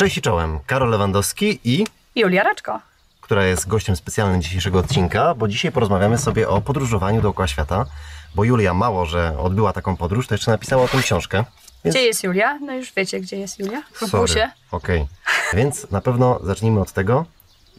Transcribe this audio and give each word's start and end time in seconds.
Cześć 0.00 0.18
i 0.18 0.22
czołem, 0.22 0.58
Karol 0.66 0.90
Lewandowski 0.90 1.60
i 1.64 1.86
Julia 2.16 2.42
Raczko. 2.42 2.80
która 3.20 3.44
jest 3.44 3.68
gościem 3.68 3.96
specjalnym 3.96 4.42
dzisiejszego 4.42 4.78
odcinka, 4.78 5.34
bo 5.34 5.48
dzisiaj 5.48 5.72
porozmawiamy 5.72 6.18
sobie 6.18 6.48
o 6.48 6.60
podróżowaniu 6.60 7.22
dookoła 7.22 7.48
świata, 7.48 7.86
bo 8.34 8.44
Julia 8.44 8.74
mało, 8.74 9.06
że 9.06 9.38
odbyła 9.38 9.72
taką 9.72 9.96
podróż, 9.96 10.26
to 10.26 10.34
jeszcze 10.34 10.50
napisała 10.50 10.84
o 10.84 10.88
tym 10.88 11.02
książkę. 11.02 11.44
Więc 11.84 11.96
Gdzie 11.96 12.06
jest 12.06 12.24
Julia? 12.24 12.58
No 12.58 12.74
już 12.74 12.92
wiecie, 12.92 13.20
gdzie 13.20 13.36
jest 13.36 13.58
Julia. 13.58 13.82
W 13.92 13.98
sorry. 13.98 14.22
busie. 14.22 14.50
Okej, 14.70 15.06
więc 15.52 15.90
na 15.90 16.00
pewno 16.00 16.40
zacznijmy 16.42 16.80
od 16.80 16.92
tego, 16.92 17.26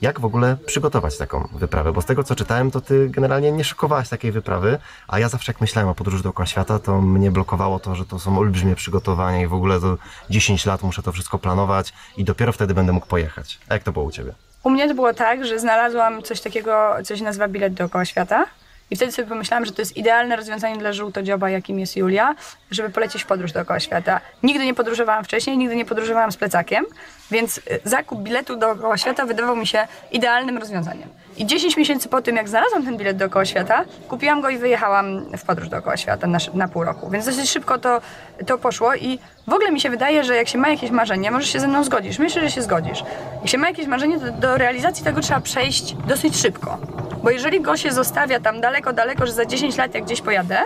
jak 0.02 0.20
w 0.20 0.26
ogóle 0.26 0.58
przygotować 0.66 1.18
taką 1.18 1.48
wyprawę, 1.54 1.94
bo 1.94 2.02
z 2.02 2.06
tego 2.06 2.24
co 2.24 2.36
czytałem, 2.36 2.72
to 2.72 2.82
ty 2.82 3.10
generalnie 3.10 3.52
nie 3.52 3.64
szykowałaś 3.64 4.10
takiej 4.10 4.32
wyprawy, 4.32 4.78
a 5.08 5.20
ja 5.20 5.30
zawsze 5.30 5.52
jak 5.52 5.62
myślałem 5.62 5.90
o 5.90 5.96
podróży 5.96 6.24
dookoła 6.24 6.46
świata, 6.46 6.80
to 6.80 7.02
mnie 7.02 7.32
blokowało 7.32 7.80
to, 7.80 7.96
że 7.96 8.06
to 8.06 8.20
są 8.20 8.38
olbrzymie 8.40 8.76
przygotowania 8.76 9.42
i 9.42 9.48
w 9.48 9.54
ogóle 9.54 9.80
to 9.80 9.98
10 10.30 10.66
lat 10.66 10.84
muszę 10.84 11.04
to 11.04 11.12
wszystko 11.12 11.40
planować 11.40 11.94
i 12.18 12.24
dopiero 12.24 12.52
wtedy 12.52 12.74
będę 12.74 12.92
mógł 12.92 13.08
pojechać. 13.08 13.60
A 13.70 13.74
jak 13.74 13.84
to 13.84 13.92
było 13.92 14.06
u 14.06 14.12
ciebie? 14.12 14.34
U 14.64 14.70
mnie 14.70 14.88
to 14.88 14.94
było 14.94 15.14
tak, 15.14 15.46
że 15.46 15.60
znalazłam 15.60 16.24
coś 16.24 16.42
takiego, 16.42 16.94
co 17.06 17.18
się 17.18 17.24
nazywa 17.24 17.48
bilet 17.48 17.74
dookoła 17.74 18.06
świata. 18.06 18.46
I 18.92 18.96
wtedy 18.96 19.12
sobie 19.12 19.28
pomyślałam, 19.28 19.66
że 19.66 19.72
to 19.72 19.82
jest 19.82 19.98
idealne 19.98 20.36
rozwiązanie 20.36 20.78
dla 20.78 20.94
żółtodzioba, 20.94 21.50
jakim 21.50 21.80
jest 21.80 21.96
Julia, 21.96 22.36
żeby 22.72 22.90
polecieć 22.90 23.24
w 23.24 23.26
podróż 23.26 23.52
dookoła 23.52 23.80
świata. 23.80 24.22
Nigdy 24.44 24.66
nie 24.66 24.74
podróżowałam 24.74 25.24
wcześniej, 25.24 25.58
nigdy 25.58 25.76
nie 25.76 25.86
podróżowałam 25.86 26.32
z 26.32 26.38
plecakiem, 26.38 26.86
więc 27.32 27.58
y, 27.58 27.62
zakup 27.84 28.20
biletu 28.20 28.56
dookoła 28.56 28.98
świata 28.98 29.26
wydawał 29.26 29.56
mi 29.56 29.68
się 29.68 29.88
idealnym 30.12 30.58
rozwiązaniem. 30.58 31.10
I 31.38 31.46
10 31.46 31.78
miesięcy 31.78 32.10
po 32.10 32.22
tym, 32.22 32.36
jak 32.36 32.50
znalazłam 32.50 32.86
ten 32.86 32.98
bilet 32.98 33.18
dookoła 33.18 33.46
świata, 33.46 33.86
kupiłam 34.08 34.42
go 34.42 34.50
i 34.50 34.58
wyjechałam 34.58 35.38
w 35.38 35.46
podróż 35.46 35.70
dookoła 35.70 35.98
świata 35.98 36.28
na, 36.28 36.38
na 36.54 36.68
pół 36.68 36.84
roku. 36.84 37.10
Więc 37.10 37.26
dosyć 37.26 37.50
szybko 37.50 37.78
to, 37.78 38.02
to 38.48 38.58
poszło 38.58 38.96
i 38.96 39.20
w 39.48 39.54
ogóle 39.54 39.72
mi 39.72 39.82
się 39.82 39.90
wydaje, 39.90 40.24
że 40.24 40.36
jak 40.36 40.48
się 40.48 40.58
ma 40.58 40.70
jakieś 40.70 40.92
marzenie, 40.92 41.32
może 41.32 41.48
się 41.48 41.60
ze 41.60 41.68
mną 41.68 41.84
zgodzisz. 41.84 42.20
Myślę, 42.20 42.42
że 42.42 42.52
się 42.52 42.62
zgodzisz. 42.62 43.04
Jak 43.42 43.48
się 43.48 43.58
ma 43.58 43.68
jakieś 43.68 43.88
marzenie, 43.88 44.20
to 44.20 44.32
do 44.32 44.58
realizacji 44.58 45.04
tego 45.04 45.22
trzeba 45.22 45.42
przejść 45.42 45.94
dosyć 46.08 46.38
szybko. 46.38 46.78
Bo 47.24 47.30
jeżeli 47.30 47.62
go 47.62 47.78
się 47.78 47.92
zostawia 47.92 48.40
tam 48.40 48.62
daleko, 48.62 48.94
daleko, 48.94 49.26
że 49.26 49.34
za 49.34 49.46
10 49.46 49.78
lat 49.78 49.96
jak 49.96 50.04
gdzieś 50.04 50.22
pojadę, 50.22 50.58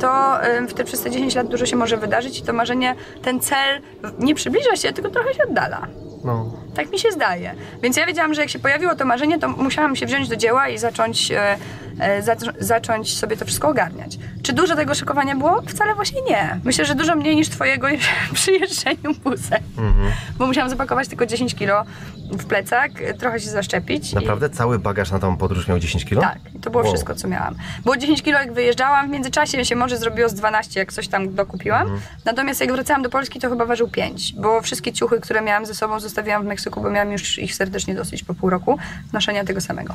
to 0.00 0.38
w 0.68 0.74
te, 0.74 0.84
przez 0.84 1.02
te 1.02 1.10
10 1.10 1.34
lat 1.34 1.46
dużo 1.48 1.66
się 1.66 1.76
może 1.76 1.96
wydarzyć 1.96 2.38
i 2.38 2.42
to 2.42 2.52
marzenie, 2.52 2.94
ten 3.22 3.40
cel 3.40 3.80
nie 4.18 4.34
przybliża 4.34 4.76
się, 4.76 4.92
tylko 4.92 5.10
trochę 5.10 5.34
się 5.34 5.42
oddala. 5.50 5.86
No, 6.24 6.50
Tak 6.74 6.92
mi 6.92 6.98
się 6.98 7.10
zdaje. 7.12 7.54
Więc 7.82 7.96
ja 7.96 8.06
wiedziałam, 8.06 8.34
że 8.34 8.40
jak 8.40 8.50
się 8.50 8.58
pojawiło 8.58 8.94
to 8.94 9.04
marzenie, 9.04 9.38
to 9.38 9.48
musiałam 9.48 9.96
się 9.96 10.06
wziąć 10.06 10.28
do 10.28 10.36
dzieła 10.36 10.68
i 10.68 10.78
zacząć, 10.78 11.30
e, 11.32 11.56
e, 11.98 12.22
zac- 12.22 12.52
zacząć 12.58 13.18
sobie 13.18 13.36
to 13.36 13.44
wszystko 13.44 13.68
ogarniać. 13.68 14.18
Czy 14.42 14.52
dużo 14.52 14.76
tego 14.76 14.94
szykowania 14.94 15.36
było? 15.36 15.62
Wcale 15.68 15.94
właśnie 15.94 16.22
nie. 16.22 16.60
Myślę, 16.64 16.84
że 16.84 16.94
dużo 16.94 17.16
mniej 17.16 17.36
niż 17.36 17.48
twojego 17.48 17.86
przy 18.34 18.52
jeżdżeniu 18.52 19.14
busem. 19.24 19.60
Bo 20.38 20.46
musiałam 20.46 20.70
zapakować 20.70 21.08
tylko 21.08 21.26
10 21.26 21.54
kilo 21.54 21.84
w 22.30 22.44
plecak, 22.44 22.90
e, 23.02 23.14
trochę 23.14 23.40
się 23.40 23.50
zaszczepić. 23.50 24.12
i- 24.12 24.14
naprawdę 24.14 24.50
cały 24.50 24.78
bagaż 24.78 25.10
na 25.10 25.18
tą 25.18 25.36
podróż 25.36 25.68
miał 25.68 25.78
10 25.78 26.04
kilo? 26.04 26.20
tak, 26.22 26.38
i 26.54 26.58
to 26.58 26.70
było 26.70 26.82
Wow. 26.82 26.92
wszystko, 26.92 27.14
co 27.14 27.28
miałam. 27.28 27.54
Było 27.84 27.96
10 27.96 28.22
kilo, 28.22 28.38
jak 28.38 28.52
wyjeżdżałam, 28.52 29.08
w 29.08 29.10
międzyczasie 29.10 29.64
się 29.64 29.76
może 29.76 29.96
zrobiło 29.96 30.28
z 30.28 30.34
12, 30.34 30.80
jak 30.80 30.92
coś 30.92 31.08
tam 31.08 31.34
dokupiłam. 31.34 32.00
Natomiast 32.24 32.60
jak 32.60 32.72
wracałam 32.72 33.02
do 33.02 33.10
Polski, 33.10 33.40
to 33.40 33.48
chyba 33.50 33.66
ważył 33.66 33.88
5, 33.88 34.32
bo 34.32 34.60
wszystkie 34.62 34.92
ciuchy, 34.92 35.20
które 35.20 35.40
miałam 35.42 35.66
ze 35.66 35.74
sobą, 35.74 36.00
zostawiłam 36.00 36.42
w 36.42 36.46
Meksyku, 36.46 36.61
bo 36.70 36.90
miałam 36.90 37.12
już 37.12 37.38
ich 37.38 37.54
serdecznie 37.54 37.94
dosyć 37.94 38.24
po 38.24 38.34
pół 38.34 38.50
roku 38.50 38.78
noszenia 39.12 39.44
tego 39.44 39.60
samego. 39.60 39.94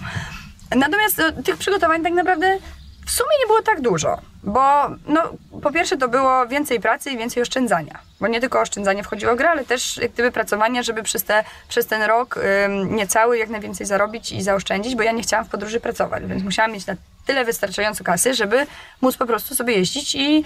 Natomiast 0.76 1.18
no, 1.18 1.44
tych 1.44 1.58
przygotowań 1.58 2.04
tak 2.04 2.14
naprawdę 2.14 2.58
w 3.06 3.12
sumie 3.12 3.30
nie 3.40 3.48
było 3.48 3.62
tak 3.62 3.82
dużo, 3.82 4.18
bo 4.44 4.90
no, 5.08 5.22
po 5.62 5.72
pierwsze 5.72 5.98
to 5.98 6.08
było 6.08 6.48
więcej 6.48 6.80
pracy 6.80 7.12
i 7.12 7.18
więcej 7.18 7.44
oszczędzania. 7.44 8.00
Bo 8.20 8.28
nie 8.28 8.42
tylko 8.42 8.62
oszczędzanie 8.62 9.04
wchodziło 9.04 9.34
w 9.34 9.38
grę, 9.38 9.50
ale 9.50 9.66
też 9.66 9.98
jak 9.98 10.12
gdyby 10.12 10.32
pracowanie, 10.32 10.84
żeby 10.84 11.04
przez, 11.04 11.24
te, 11.24 11.44
przez 11.68 11.86
ten 11.86 12.02
rok 12.02 12.38
ym, 12.38 12.96
niecały 12.96 13.38
jak 13.38 13.50
najwięcej 13.50 13.88
zarobić 13.88 14.32
i 14.32 14.42
zaoszczędzić, 14.42 14.96
bo 14.96 15.04
ja 15.04 15.12
nie 15.12 15.24
chciałam 15.24 15.46
w 15.46 15.50
podróży 15.50 15.80
pracować, 15.80 16.26
więc 16.26 16.44
musiałam 16.44 16.72
mieć 16.72 16.86
na 16.86 16.96
tyle 17.28 17.46
wystarczająco 17.46 18.04
kasy, 18.04 18.34
żeby 18.34 18.68
móc 19.02 19.18
po 19.18 19.26
prostu 19.26 19.56
sobie 19.56 19.74
jeździć 19.74 20.16
i 20.16 20.44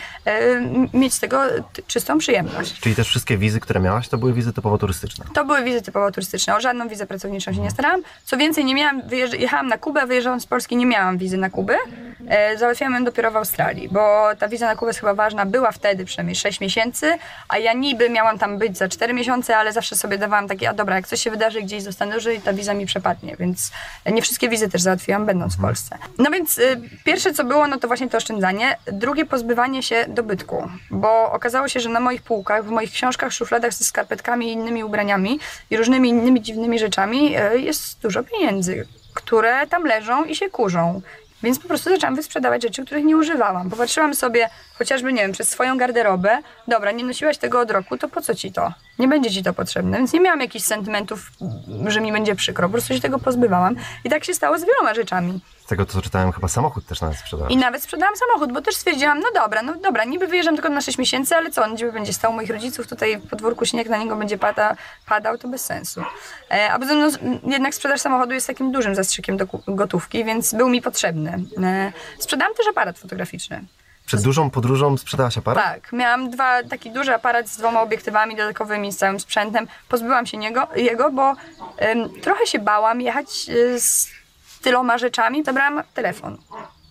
ym, 0.56 0.90
mieć 0.94 1.14
z 1.14 1.20
tego 1.20 1.42
czystą 1.88 2.18
przyjemność. 2.18 2.80
Czyli 2.80 2.96
też 2.96 3.08
wszystkie 3.08 3.38
wizy, 3.38 3.60
które 3.60 3.80
miałaś, 3.80 4.08
to 4.08 4.18
były 4.18 4.34
wizy 4.34 4.54
typowo 4.54 4.78
turystyczne. 4.78 5.26
To 5.34 5.46
były 5.46 5.64
wizy 5.64 5.82
typowo 5.82 6.12
turystyczne. 6.12 6.56
O 6.56 6.62
żadną 6.62 6.88
wizę 6.88 7.08
pracowniczą 7.08 7.54
się 7.54 7.62
nie 7.62 7.72
starałam. 7.72 8.02
Co 8.26 8.38
więcej, 8.38 8.66
nie 8.66 8.76
miałam, 8.76 9.02
wyjeżdż- 9.02 9.40
jechałam 9.40 9.68
na 9.68 9.78
Kubę, 9.78 10.08
wyjeżdżałam 10.08 10.42
z 10.42 10.46
Polski, 10.46 10.76
nie 10.76 10.86
miałam 10.86 11.18
wizy 11.18 11.38
na 11.38 11.50
Kubę. 11.50 11.78
E, 12.28 12.58
załatwiałam 12.58 12.94
ją 12.94 13.04
dopiero 13.04 13.32
w 13.32 13.36
Australii, 13.36 13.90
bo 13.92 14.30
ta 14.40 14.48
wiza 14.48 14.66
na 14.66 14.76
Kubę 14.76 14.90
jest 14.90 15.00
chyba 15.00 15.14
ważna, 15.14 15.46
była 15.46 15.72
wtedy 15.72 16.06
przynajmniej 16.06 16.36
6 16.36 16.60
miesięcy, 16.62 17.18
a 17.50 17.58
ja 17.58 17.74
niby 17.74 18.10
miałam 18.10 18.40
tam 18.40 18.58
być 18.58 18.78
za 18.78 18.88
4 18.90 19.14
miesiące, 19.14 19.58
ale 19.58 19.74
zawsze 19.74 19.96
sobie 19.96 20.18
dawałam 20.18 20.48
takie, 20.48 20.70
a 20.70 20.74
dobra, 20.74 20.96
jak 20.96 21.08
coś 21.08 21.22
się 21.22 21.32
wydarzy 21.32 21.62
gdzieś 21.62 21.84
zostanę 21.84 22.12
dłużej, 22.12 22.42
ta 22.42 22.54
wiza 22.54 22.74
mi 22.74 22.86
przepadnie, 22.86 23.36
więc 23.40 23.72
nie 24.12 24.22
wszystkie 24.22 24.50
wizy 24.50 24.70
też 24.70 24.82
załatwiłam 24.82 25.26
będąc 25.26 25.56
w 25.58 25.62
Polsce. 25.62 25.98
No 26.18 26.32
więc 26.32 26.58
y, 26.58 26.71
pierwsze 27.04 27.34
co 27.34 27.44
było, 27.44 27.68
no 27.68 27.78
to 27.78 27.88
właśnie 27.88 28.10
to 28.10 28.18
oszczędzanie, 28.18 28.78
drugie 28.92 29.26
pozbywanie 29.26 29.84
się 29.84 30.06
dobytku, 30.08 30.70
bo 30.92 31.32
okazało 31.32 31.68
się, 31.68 31.80
że 31.80 31.90
na 31.90 32.00
moich 32.00 32.22
półkach, 32.22 32.66
w 32.66 32.70
moich 32.70 32.92
książkach, 32.92 33.34
szufladach 33.34 33.74
ze 33.74 33.86
skarpetkami 33.86 34.48
i 34.48 34.52
innymi 34.52 34.84
ubraniami 34.84 35.40
i 35.70 35.78
różnymi 35.78 36.10
innymi 36.10 36.42
dziwnymi 36.42 36.80
rzeczami 36.80 37.38
y, 37.38 37.60
jest 37.60 38.02
dużo 38.02 38.24
pieniędzy, 38.24 38.88
które 39.14 39.68
tam 39.68 39.84
leżą 39.84 40.24
i 40.24 40.36
się 40.36 40.50
kurzą. 40.50 41.02
Więc 41.44 41.60
po 41.60 41.68
prostu 41.68 41.90
zaczęłam 41.90 42.16
wysprzedawać 42.16 42.64
rzeczy, 42.64 42.86
których 42.86 43.06
nie 43.06 43.18
używałam. 43.18 43.70
Popatrzyłam 43.70 44.16
sobie 44.16 44.50
chociażby, 44.82 45.14
nie 45.14 45.22
wiem, 45.22 45.32
przez 45.32 45.50
swoją 45.50 45.78
garderobę. 45.78 46.38
Dobra, 46.68 46.92
nie 46.92 47.04
nosiłaś 47.04 47.38
tego 47.38 47.60
od 47.60 47.72
roku, 47.72 47.98
to 47.98 48.10
po 48.10 48.22
co 48.22 48.36
ci 48.36 48.52
to? 48.52 48.74
Nie 49.00 49.08
będzie 49.08 49.32
ci 49.32 49.44
to 49.44 49.54
potrzebne. 49.54 49.98
Więc 49.98 50.14
nie 50.14 50.20
miałam 50.20 50.42
jakichś 50.42 50.66
sentymentów, 50.66 51.32
że 51.88 52.02
mi 52.02 52.12
będzie 52.12 52.36
przykro. 52.36 52.68
Po 52.68 52.72
prostu 52.72 52.94
się 52.94 53.02
tego 53.02 53.20
pozbywałam. 53.20 53.76
I 54.04 54.10
tak 54.10 54.24
się 54.24 54.34
stało 54.34 54.60
z 54.60 54.66
wieloma 54.66 54.94
rzeczami. 54.94 55.42
Z 55.66 55.68
tego 55.68 55.86
co 55.86 56.02
czytałem, 56.02 56.32
chyba 56.32 56.48
samochód 56.48 56.86
też 56.86 57.02
nawet 57.02 57.18
sprzedałaś. 57.18 57.54
I 57.54 57.58
nawet 57.58 57.84
sprzedałam 57.84 58.16
samochód, 58.16 58.54
bo 58.54 58.62
też 58.62 58.76
stwierdziłam, 58.76 59.20
no 59.20 59.28
dobra, 59.36 59.62
no 59.62 59.76
dobra, 59.76 60.04
niby 60.04 60.28
wyjeżdżam 60.28 60.56
tylko 60.56 60.70
na 60.70 60.82
6 60.82 60.98
miesięcy, 60.98 61.36
ale 61.36 61.52
co, 61.52 61.64
on 61.64 61.76
gdzie 61.76 61.92
będzie 61.92 62.14
stał 62.14 62.34
moich 62.34 62.50
rodziców, 62.50 62.88
tutaj 62.88 63.18
w 63.18 63.30
podwórku 63.30 63.66
śnieg 63.66 63.90
na 63.90 63.98
niego 63.98 64.16
będzie 64.16 64.38
pada, 64.38 64.76
padał, 65.06 65.38
to 65.38 65.48
bez 65.48 65.66
sensu. 65.66 66.04
E, 66.52 66.72
a 66.72 66.80
poza 66.80 66.94
no, 66.94 67.08
jednak 67.48 67.76
sprzedaż 67.76 68.02
samochodu 68.02 68.34
jest 68.34 68.48
takim 68.48 68.72
dużym 68.72 68.96
zastrzykiem 68.96 69.38
do 69.38 69.46
gotówki, 69.68 70.26
więc 70.26 70.54
był 70.54 70.70
mi 70.70 70.82
potrzebny. 70.82 71.40
E, 71.64 71.94
sprzedałam 72.20 72.56
też 72.56 72.68
aparat 72.68 73.00
fotograficzny. 73.00 73.66
Przed 74.06 74.22
dużą 74.22 74.50
podróżą 74.50 74.98
sprzedałaś 74.98 75.38
aparat? 75.38 75.64
Tak, 75.64 75.94
miałam 75.94 76.30
dwa, 76.30 76.64
taki 76.64 76.92
duży 76.92 77.14
aparat 77.14 77.48
z 77.48 77.58
dwoma 77.58 77.82
obiektywami 77.82 78.36
dodatkowymi, 78.36 78.92
z 78.92 78.98
całym 78.98 79.20
sprzętem. 79.20 79.68
Pozbyłam 79.90 80.26
się 80.26 80.38
niego, 80.38 80.68
jego, 80.76 81.12
bo 81.12 81.34
em, 81.78 82.10
trochę 82.22 82.48
się 82.48 82.60
bałam 82.60 83.02
jechać 83.02 83.28
e, 83.50 83.80
z 83.80 84.10
tyloma 84.62 84.98
rzeczami. 84.98 85.44
Zabrałam 85.44 85.84
telefon. 85.94 86.38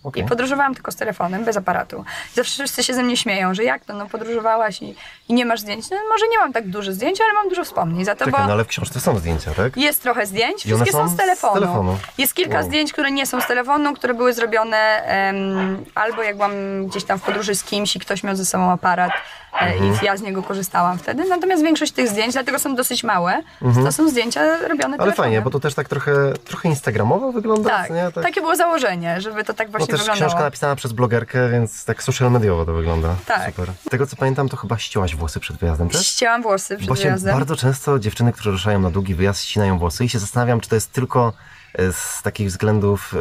Okej. 0.03 0.23
I 0.23 0.25
podróżowałam 0.25 0.73
tylko 0.75 0.91
z 0.91 0.95
telefonem, 0.95 1.45
bez 1.45 1.57
aparatu. 1.57 2.05
Zawsze 2.33 2.53
wszyscy 2.53 2.83
się 2.83 2.93
ze 2.93 3.03
mnie 3.03 3.17
śmieją, 3.17 3.53
że 3.53 3.63
jak 3.63 3.85
to, 3.85 3.93
no 3.93 4.09
podróżowałaś 4.09 4.81
i, 4.81 4.95
i 5.31 5.33
nie 5.33 5.45
masz 5.45 5.59
zdjęć. 5.59 5.89
No 5.91 5.97
może 6.09 6.27
nie 6.31 6.37
mam 6.37 6.53
tak 6.53 6.67
dużo 6.69 6.91
zdjęć, 6.91 7.21
ale 7.21 7.33
mam 7.33 7.49
dużo 7.49 7.63
wspomnień. 7.63 8.05
Za 8.05 8.15
to, 8.15 8.25
Czekaj, 8.25 8.47
no 8.47 8.53
ale 8.53 8.63
w 8.63 8.67
książce 8.67 8.99
są 8.99 9.19
zdjęcia, 9.19 9.51
tak? 9.53 9.77
jest 9.77 10.01
trochę 10.03 10.25
zdjęć, 10.25 10.63
wszystkie 10.63 10.91
są 10.91 11.07
z 11.09 11.15
telefonu. 11.17 11.53
z 11.55 11.59
telefonu. 11.59 11.97
Jest 12.17 12.33
kilka 12.33 12.55
Wow. 12.57 12.63
zdjęć, 12.63 12.93
które 12.93 13.11
nie 13.11 13.25
są 13.25 13.41
z 13.41 13.47
telefonu, 13.47 13.93
które 13.93 14.13
były 14.13 14.33
zrobione 14.33 14.77
em, 15.05 15.85
albo 15.95 16.23
jak 16.23 16.35
byłam 16.35 16.51
gdzieś 16.87 17.03
tam 17.03 17.19
w 17.19 17.21
podróży 17.21 17.55
z 17.55 17.63
kimś 17.63 17.95
i 17.95 17.99
ktoś 17.99 18.23
miał 18.23 18.35
ze 18.35 18.45
sobą 18.45 18.71
aparat 18.71 19.11
e, 19.11 19.59
Mhm. 19.61 19.93
i 20.01 20.05
ja 20.05 20.17
z 20.17 20.21
niego 20.21 20.43
korzystałam 20.43 20.97
wtedy. 20.97 21.25
Natomiast 21.29 21.63
większość 21.63 21.91
tych 21.91 22.07
zdjęć, 22.09 22.33
dlatego 22.33 22.59
są 22.59 22.75
dosyć 22.75 23.03
małe, 23.03 23.41
to 23.85 23.91
są 23.91 24.09
zdjęcia 24.09 24.41
robione 24.45 24.65
Mhm. 24.71 24.81
Ale 24.81 24.97
telefonem. 24.97 25.13
fajnie, 25.15 25.41
bo 25.41 25.49
to 25.49 25.59
też 25.59 25.73
tak 25.73 25.89
trochę, 25.89 26.11
trochę 26.45 26.69
instagramowo 26.69 27.31
wygląda, 27.31 27.69
tak, 27.69 27.89
nie? 27.89 28.11
takie 28.23 28.41
było 28.41 28.55
założenie, 28.55 29.21
żeby 29.21 29.43
to 29.43 29.53
tak 29.53 29.67
No 29.67 29.71
właśnie 29.71 29.87
też 29.91 29.99
wyglądało. 30.01 30.29
książka 30.29 30.43
napisana 30.43 30.75
przez 30.75 30.93
blogerkę, 30.93 31.49
więc 31.49 31.85
tak 31.85 32.03
social 32.03 32.31
mediowo 32.31 32.65
to 32.65 32.73
wygląda. 32.73 33.15
Tak. 33.25 33.45
Super. 33.45 33.67
Z 33.87 33.89
tego 33.89 34.07
co 34.07 34.15
pamiętam, 34.15 34.49
to 34.49 34.57
chyba 34.57 34.77
ścięłaś 34.77 35.15
włosy 35.21 35.39
przed 35.39 35.57
wyjazdem 35.57 35.89
też? 35.89 36.07
Ścięłam 36.07 36.41
włosy 36.41 36.77
przed 36.77 36.89
Bo 36.89 36.95
wyjazdem. 36.95 37.33
bardzo 37.35 37.55
często 37.55 37.99
dziewczyny, 37.99 38.33
które 38.33 38.51
ruszają 38.51 38.79
na 38.79 38.89
długi 38.89 39.15
wyjazd, 39.15 39.41
ścinają 39.43 39.77
włosy 39.79 40.05
i 40.05 40.09
się 40.09 40.19
zastanawiam, 40.19 40.59
czy 40.59 40.69
to 40.69 40.75
jest 40.75 40.91
tylko 40.91 41.33
e, 41.73 41.91
z 41.93 42.21
takich 42.23 42.47
względów, 42.47 43.13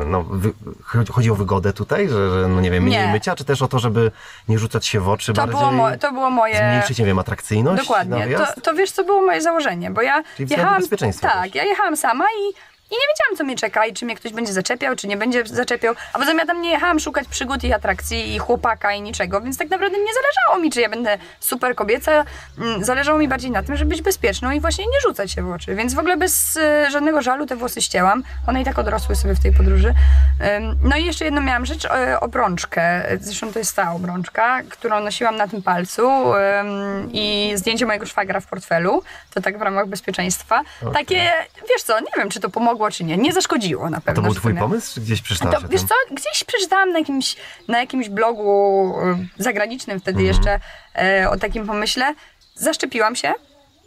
e, 0.00 0.04
no, 0.04 0.24
chodzi- 1.12 1.30
o 1.30 1.34
wygodę 1.34 1.72
tutaj, 1.72 2.08
że, 2.08 2.30
że 2.42 2.48
no 2.48 2.60
nie 2.60 2.70
wiem, 2.70 2.82
mniej 2.84 3.06
Nie. 3.06 3.12
mycia, 3.12 3.36
czy 3.36 3.44
też 3.44 3.62
o 3.62 3.68
to, 3.68 3.78
żeby 3.78 4.10
nie 4.48 4.58
rzucać 4.58 4.86
się 4.86 5.00
w 5.00 5.08
oczy 5.08 5.32
To 5.32 5.36
bardziej, 5.42 5.58
było, 5.58 5.72
mo- 5.72 5.96
to 5.98 6.12
było 6.12 6.30
moje... 6.30 6.56
zmniejszyć, 6.56 6.98
nie 6.98 7.04
wiem, 7.04 7.18
atrakcyjność 7.18 7.82
Dokładnie. 7.82 8.28
To, 8.54 8.60
to 8.60 8.74
wiesz, 8.74 8.90
co 8.92 9.04
było 9.04 9.22
moje 9.22 9.42
założenie, 9.42 9.90
bo 9.90 10.02
ja 10.02 10.22
Czyli 10.36 10.50
jechałam. 10.50 10.82
Tak, 11.20 11.42
też. 11.42 11.54
ja 11.54 11.64
jechałam 11.64 11.96
sama 11.96 12.24
i. 12.24 12.69
I 12.90 12.94
nie 12.94 13.06
wiedziałam, 13.12 13.36
co 13.36 13.44
mnie 13.44 13.56
czeka 13.56 13.86
i 13.86 13.92
czy 13.92 14.04
mnie 14.04 14.16
ktoś 14.16 14.32
będzie 14.32 14.52
zaczepiał, 14.52 14.96
czy 14.96 15.08
nie 15.08 15.16
będzie 15.16 15.46
zaczepiał. 15.46 15.94
A 16.12 16.18
poza 16.18 16.30
tym 16.30 16.38
ja 16.38 16.46
tam 16.46 16.62
nie 16.62 16.70
jechałam 16.70 17.00
szukać 17.00 17.28
przygód 17.28 17.64
i 17.64 17.72
atrakcji 17.72 18.34
i 18.34 18.38
chłopaka 18.38 18.92
i 18.92 19.02
niczego, 19.02 19.40
więc 19.40 19.58
tak 19.58 19.70
naprawdę 19.70 19.98
nie 19.98 20.12
zależało 20.14 20.62
mi, 20.64 20.70
czy 20.70 20.80
ja 20.80 20.88
będę 20.88 21.18
super 21.40 21.74
kobieca. 21.74 22.24
Mm, 22.58 22.84
Zależało 22.84 23.18
mi 23.18 23.28
bardziej 23.28 23.50
na 23.50 23.62
tym, 23.62 23.76
żeby 23.76 23.90
być 23.90 24.02
bezpieczną 24.02 24.50
i 24.50 24.60
właśnie 24.60 24.84
nie 24.84 25.00
rzucać 25.08 25.32
się 25.32 25.42
w 25.42 25.50
oczy. 25.50 25.74
Więc 25.74 25.94
w 25.94 25.98
ogóle 25.98 26.16
bez 26.16 26.56
e, 26.56 26.90
żadnego 26.90 27.22
żalu 27.22 27.46
te 27.46 27.56
włosy 27.56 27.82
ścięłam. 27.82 28.22
One 28.46 28.62
i 28.62 28.64
tak 28.64 28.78
odrosły 28.78 29.16
sobie 29.16 29.34
w 29.34 29.42
tej 29.42 29.52
podróży. 29.52 29.94
No 30.82 30.96
i 30.96 31.04
jeszcze 31.04 31.24
jedną 31.24 31.40
miałam 31.40 31.66
rzecz, 31.66 31.84
e, 31.84 32.20
obrączkę. 32.20 33.02
Zresztą 33.20 33.52
to 33.52 33.58
jest 33.58 33.76
ta 33.76 33.92
obrączka, 33.92 34.62
którą 34.68 35.00
nosiłam 35.00 35.36
na 35.36 35.48
tym 35.48 35.62
palcu 35.62 36.10
i 37.12 37.52
zdjęcie 37.54 37.86
mojego 37.86 38.06
szwagra 38.06 38.40
w 38.40 38.46
portfelu. 38.46 39.02
To 39.34 39.40
tak 39.40 39.58
w 39.58 39.62
ramach 39.62 39.86
bezpieczeństwa. 39.86 40.62
Okej. 40.82 40.92
Takie, 40.94 41.30
wiesz 41.68 41.82
co, 41.82 42.00
nie 42.00 42.12
wiem, 42.16 42.30
czy 42.30 42.40
to 42.40 42.50
pomogło, 42.50 42.90
czy 42.90 43.04
nie. 43.04 43.16
Nie 43.16 43.32
zaszkodziło 43.32 43.90
na 43.90 43.96
A 43.96 44.00
pewno. 44.00 44.22
to 44.22 44.26
był 44.28 44.34
twój 44.34 44.54
pomysł, 44.54 44.94
czy 44.94 45.00
gdzieś 45.00 45.22
przeczytałaś 45.22 45.62
To, 45.62 45.68
wiesz 45.68 45.82
co, 45.82 45.94
gdzieś 46.10 46.44
przeczytałam 46.44 46.92
na 46.92 46.98
jakimś, 46.98 47.36
na 47.68 47.80
jakimś 47.80 48.08
blogu 48.08 48.94
zagranicznym 49.38 50.00
wtedy 50.00 50.22
jeszcze 50.22 50.60
e, 50.98 51.30
o 51.30 51.36
takim 51.36 51.66
pomyśle. 51.66 52.14
Zaszczepiłam 52.54 53.16
się. 53.16 53.32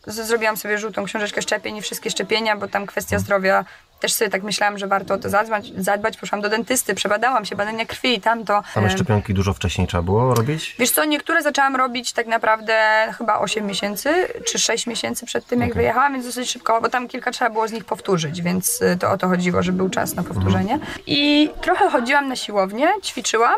Zrobiłam 0.07 0.57
sobie 0.57 0.77
żółtą 0.77 1.05
książeczkę 1.05 1.41
szczepień 1.41 1.77
i 1.77 1.81
wszystkie 1.81 2.09
szczepienia, 2.11 2.55
bo 2.55 2.67
tam 2.67 2.85
kwestia 2.85 3.19
zdrowia. 3.19 3.65
Też 4.03 4.13
sobie 4.13 4.31
tak 4.31 4.43
myślałam, 4.43 4.77
że 4.77 4.87
warto 4.87 5.13
o 5.13 5.17
to 5.17 5.29
zadbać. 5.29 5.71
zadbać. 5.77 6.17
Poszłam 6.17 6.41
do 6.41 6.49
dentysty, 6.49 6.95
przebadałam 6.95 7.45
się, 7.45 7.55
badania 7.55 7.85
krwi 7.85 8.17
i 8.17 8.21
tamto. 8.21 8.63
Same 8.73 8.89
szczepionki 8.89 9.33
dużo 9.33 9.53
wcześniej 9.53 9.87
trzeba 9.87 10.03
było 10.03 10.35
robić? 10.35 10.75
Wiesz 10.79 10.91
co, 10.91 11.05
niektóre 11.05 11.41
zaczęłam 11.41 11.75
robić 11.75 12.13
tak 12.13 12.27
naprawdę 12.27 12.73
chyba 13.17 13.39
8 13.39 13.65
miesięcy, 13.65 14.27
czy 14.47 14.59
6 14.59 14.87
miesięcy 14.87 15.25
przed 15.25 15.45
tym, 15.45 15.59
jak 15.59 15.69
Okej. 15.69 15.81
wyjechałam, 15.81 16.13
więc 16.13 16.25
dosyć 16.25 16.51
szybko, 16.51 16.81
bo 16.81 16.89
tam 16.89 17.07
kilka 17.07 17.31
trzeba 17.31 17.51
było 17.51 17.67
z 17.67 17.71
nich 17.71 17.85
powtórzyć, 17.85 18.41
więc 18.41 18.81
y, 18.81 18.97
to 18.99 19.11
o 19.11 19.17
to 19.17 19.27
chodziło, 19.27 19.63
że 19.63 19.71
był 19.71 19.89
czas 19.89 20.15
na 20.15 20.23
powtórzenie. 20.23 20.79
I 21.07 21.49
trochę 21.61 21.89
chodziłam 21.89 22.27
na 22.27 22.35
siłownię, 22.35 22.87
ćwiczyłam, 23.03 23.55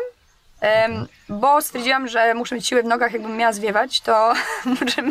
bo 1.28 1.62
stwierdziłam, 1.62 2.08
że 2.08 2.34
muszę 2.34 2.54
mieć 2.54 2.66
siłę 2.66 2.82
w 2.82 2.86
nogach, 2.86 3.12
jakbym 3.12 3.36
miała 3.36 3.52
zwiewać, 3.52 4.00
to 4.00 4.32
muszę, 4.80 5.02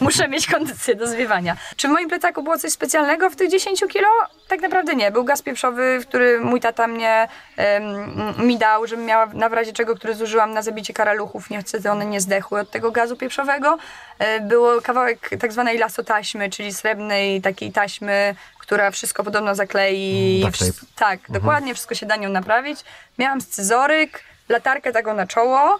muszę 0.00 0.28
mieć 0.28 0.46
kondycję 0.46 0.94
do 0.94 1.06
zwiewania. 1.06 1.56
Czy 1.76 1.88
w 1.88 1.90
moim 1.90 2.08
plecaku 2.08 2.42
było 2.42 2.58
coś 2.58 2.72
specjalnego 2.72 3.30
w 3.30 3.36
tych 3.36 3.50
10 3.50 3.84
kilo? 3.88 4.08
Tak 4.48 4.60
naprawdę 4.60 4.94
nie. 4.94 5.10
Był 5.10 5.24
gaz 5.24 5.42
pieprzowy, 5.42 6.00
który 6.08 6.40
mój 6.40 6.60
tata 6.60 6.86
mnie 6.86 7.28
em, 7.56 8.46
mi 8.46 8.58
dał, 8.58 8.86
żebym 8.86 9.04
miała 9.04 9.26
na 9.26 9.48
razie 9.48 9.72
czego, 9.72 9.96
który 9.96 10.14
zużyłam 10.14 10.52
na 10.52 10.62
zabicie 10.62 10.94
karaluchów. 10.94 11.50
Nie 11.50 11.58
chcę, 11.58 11.78
żeby 11.78 11.90
one 11.90 12.06
nie 12.06 12.20
zdechły 12.20 12.60
od 12.60 12.70
tego 12.70 12.90
gazu 12.90 13.16
pieprzowego. 13.16 13.78
E, 14.18 14.40
Było 14.40 14.80
kawałek 14.82 15.30
tak 15.40 15.52
zwanej 15.52 15.78
lasotaśmy, 15.78 16.50
czyli 16.50 16.72
srebrnej 16.74 17.42
takiej 17.42 17.72
taśmy, 17.72 18.34
która 18.58 18.90
wszystko 18.90 19.24
podobno 19.24 19.54
zaklei. 19.54 20.40
Mm. 20.40 20.52
Wsz- 20.52 20.84
tak, 20.96 21.20
dokładnie, 21.28 21.74
wszystko 21.74 21.94
się 21.94 22.06
da 22.06 22.16
nią 22.16 22.28
naprawić. 22.28 22.80
Miałam 23.18 23.40
scyzoryk, 23.40 24.27
latarkę 24.48 24.92
taką 24.92 25.14
na 25.14 25.26
czoło, 25.26 25.78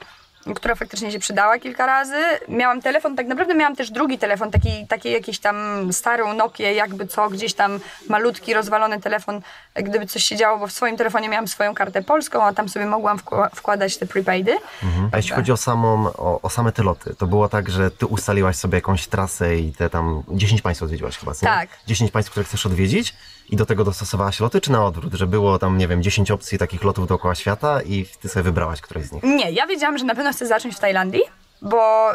która 0.56 0.74
faktycznie 0.74 1.12
się 1.12 1.18
przydała 1.18 1.58
kilka 1.58 1.86
razy. 1.86 2.16
Miałam 2.48 2.82
telefon, 2.82 3.16
tak 3.16 3.26
naprawdę 3.26 3.54
miałam 3.54 3.76
też 3.76 3.90
drugi 3.90 4.18
telefon, 4.18 4.50
taki, 4.50 4.86
taki 4.86 5.12
jakiś 5.12 5.38
tam 5.38 5.88
starą 5.92 6.32
Nokię, 6.32 6.74
jakby 6.74 7.06
co, 7.06 7.30
gdzieś 7.30 7.54
tam 7.54 7.80
malutki, 8.08 8.54
rozwalony 8.54 9.00
telefon, 9.00 9.40
gdyby 9.74 10.06
coś 10.06 10.24
się 10.24 10.36
działo, 10.36 10.58
bo 10.58 10.66
w 10.66 10.72
swoim 10.72 10.96
telefonie 10.96 11.28
miałam 11.28 11.48
swoją 11.48 11.74
kartę 11.74 12.02
polską, 12.02 12.44
a 12.44 12.52
tam 12.52 12.68
sobie 12.68 12.86
mogłam 12.86 13.18
wkła- 13.18 13.48
wkładać 13.54 13.96
te 13.96 14.06
prepaidy. 14.06 14.56
Mhm. 14.82 15.10
A 15.12 15.16
jeśli 15.16 15.32
chodzi 15.32 15.52
o, 15.52 15.56
samą, 15.56 16.06
o, 16.06 16.40
o 16.42 16.50
same 16.50 16.72
te 16.72 16.82
loty, 16.82 17.14
to 17.14 17.26
było 17.26 17.48
tak, 17.48 17.70
że 17.70 17.90
ty 17.90 18.06
ustaliłaś 18.06 18.56
sobie 18.56 18.76
jakąś 18.78 19.06
trasę 19.06 19.56
i 19.56 19.72
te 19.72 19.90
tam 19.90 20.22
10 20.28 20.62
państw 20.62 20.82
odwiedziłaś 20.82 21.18
chyba, 21.18 21.34
co 21.34 21.46
nie? 21.46 21.52
Tak. 21.52 21.68
10 21.86 22.10
państw, 22.10 22.30
które 22.30 22.44
chcesz 22.44 22.66
odwiedzić 22.66 23.14
i 23.50 23.56
do 23.56 23.66
tego 23.66 23.84
dostosowałaś 23.84 24.40
loty, 24.40 24.60
czy 24.60 24.72
na 24.72 24.86
odwrót, 24.86 25.14
że 25.14 25.26
było 25.26 25.58
tam, 25.58 25.78
nie 25.78 25.88
wiem, 25.88 26.02
10 26.02 26.30
opcji 26.30 26.58
takich 26.58 26.84
lotów 26.84 27.06
dookoła 27.06 27.34
świata 27.34 27.82
i 27.82 28.06
ty 28.20 28.28
sobie 28.28 28.42
wybrałaś 28.42 28.80
któreś 28.80 29.04
z 29.04 29.12
nich? 29.12 29.22
Nie, 29.22 29.50
ja 29.50 29.66
wiedziałam, 29.66 29.98
że 29.98 30.04
na 30.04 30.14
pewno 30.14 30.32
chcę 30.32 30.46
zacząć 30.46 30.74
w 30.76 30.78
Tajlandii, 30.78 31.22
bo 31.62 32.10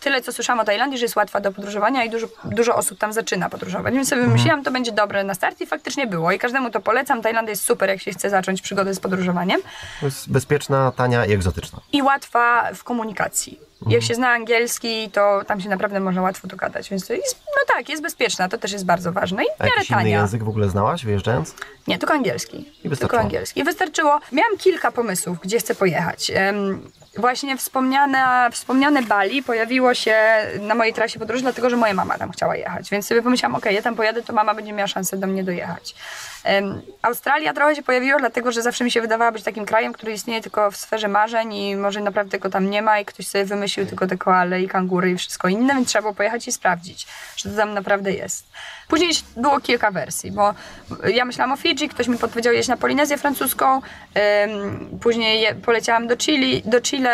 tyle 0.00 0.22
co 0.22 0.32
słyszałam 0.32 0.60
o 0.60 0.64
Tajlandii, 0.64 0.98
że 0.98 1.04
jest 1.04 1.16
łatwa 1.16 1.40
do 1.40 1.52
podróżowania 1.52 2.04
i 2.04 2.10
dużo, 2.10 2.26
dużo 2.44 2.76
osób 2.76 2.98
tam 2.98 3.12
zaczyna 3.12 3.50
podróżować. 3.50 3.94
Więc 3.94 4.08
sobie 4.08 4.22
wymyśliłam, 4.22 4.64
to 4.64 4.70
będzie 4.70 4.92
dobre 4.92 5.24
na 5.24 5.34
start 5.34 5.60
i 5.60 5.66
faktycznie 5.66 6.06
było. 6.06 6.32
I 6.32 6.38
każdemu 6.38 6.70
to 6.70 6.80
polecam. 6.80 7.22
Tajlandia 7.22 7.50
jest 7.50 7.64
super, 7.64 7.88
jak 7.88 8.00
się 8.00 8.10
chce 8.10 8.30
zacząć 8.30 8.62
przygodę 8.62 8.94
z 8.94 9.00
podróżowaniem. 9.00 9.60
Jest 10.02 10.30
bezpieczna, 10.30 10.92
tania 10.96 11.26
i 11.26 11.32
egzotyczna. 11.32 11.80
I 11.92 12.02
łatwa 12.02 12.74
w 12.74 12.84
komunikacji. 12.84 13.60
Jak 13.86 14.02
się 14.02 14.14
zna 14.14 14.28
angielski, 14.28 15.10
to 15.10 15.40
tam 15.46 15.60
się 15.60 15.68
naprawdę 15.68 16.00
można 16.00 16.22
łatwo 16.22 16.48
dogadać, 16.48 16.90
więc 16.90 17.06
to 17.06 17.12
jest, 17.12 17.42
tak, 17.76 17.88
jest 17.88 18.02
bezpieczna, 18.02 18.48
to 18.48 18.58
też 18.58 18.72
jest 18.72 18.84
bardzo 18.84 19.12
ważne 19.12 19.42
i 19.44 19.46
w 19.46 19.60
A 19.60 19.64
miarę 19.64 19.74
jakiś 19.76 19.90
inny 19.90 19.98
tania. 20.00 20.18
język 20.18 20.44
w 20.44 20.48
ogóle 20.48 20.68
znałaś 20.68 21.04
wyjeżdżając? 21.04 21.54
Nie, 21.88 21.98
tylko 21.98 22.14
angielski. 22.14 22.56
wystarczyło. 22.58 22.96
Tylko 22.98 23.18
angielski. 23.18 23.60
I 23.60 23.64
wystarczyło. 23.64 24.20
Miałam 24.32 24.58
kilka 24.58 24.92
pomysłów, 24.92 25.38
gdzie 25.42 25.58
chcę 25.58 25.74
pojechać. 25.74 26.30
Em, 26.34 26.90
Właśnie 27.20 27.56
wspomniane, 27.56 28.48
wspomniane 28.52 29.02
Bali 29.02 29.42
pojawiło 29.42 29.94
się 29.94 30.16
na 30.60 30.74
mojej 30.74 30.94
trasie 30.94 31.18
podróży, 31.18 31.42
dlatego 31.42 31.70
że 31.70 31.76
moja 31.76 31.94
mama 31.94 32.18
tam 32.18 32.30
chciała 32.30 32.56
jechać. 32.56 32.90
Więc 32.90 33.06
sobie 33.06 33.22
pomyślałam, 33.22 33.54
okej, 33.54 33.74
ja 33.74 33.82
tam 33.82 33.94
pojadę, 33.94 34.22
to 34.22 34.32
mama 34.32 34.54
będzie 34.54 34.72
miała 34.72 34.86
szansę 34.86 35.16
do 35.16 35.26
mnie 35.26 35.44
dojechać. 35.44 35.94
Em, 36.44 36.82
Australia 37.02 37.52
trochę 37.52 37.76
się 37.76 37.82
pojawiła, 37.82 38.18
dlatego 38.18 38.52
że 38.52 38.62
zawsze 38.62 38.84
mi 38.84 38.90
się 38.90 39.00
wydawała 39.00 39.32
być 39.32 39.42
takim 39.42 39.66
krajem, 39.66 39.92
który 39.92 40.12
istnieje 40.12 40.40
tylko 40.40 40.70
w 40.70 40.76
sferze 40.76 41.08
marzeń 41.08 41.54
i 41.54 41.76
może 41.76 42.00
naprawdę 42.00 42.38
go 42.38 42.50
tam 42.50 42.70
nie 42.70 42.82
ma 42.82 43.00
i 43.00 43.04
ktoś 43.04 43.26
sobie 43.26 43.44
wymyślił 43.44 43.86
tylko 43.86 44.06
te 44.06 44.16
koale 44.16 44.62
i 44.62 44.68
kangury 44.68 45.10
i 45.10 45.16
wszystko 45.16 45.48
inne, 45.48 45.74
więc 45.74 45.88
trzeba 45.88 46.02
było 46.02 46.14
pojechać 46.14 46.48
i 46.48 46.52
sprawdzić, 46.52 47.06
że 47.36 47.50
to 47.50 47.56
tam 47.56 47.74
naprawdę 47.74 48.12
jest. 48.12 48.46
Później 48.88 49.10
było 49.36 49.60
kilka 49.60 49.90
wersji, 49.90 50.32
bo 50.32 50.54
ja 51.14 51.24
myślałam 51.24 51.52
o 51.52 51.56
Fidżi, 51.56 51.88
ktoś 51.88 52.08
mi 52.08 52.18
podpowiedział 52.18 52.52
jeść 52.52 52.68
na 52.68 52.76
Polinezję 52.76 53.18
francuską, 53.18 53.82
em, 54.14 54.88
później 55.02 55.40
je, 55.40 55.54
poleciałam 55.54 56.06
do 56.06 56.16
Chile, 56.16 56.60
do 56.64 56.80
Chile 56.80 57.09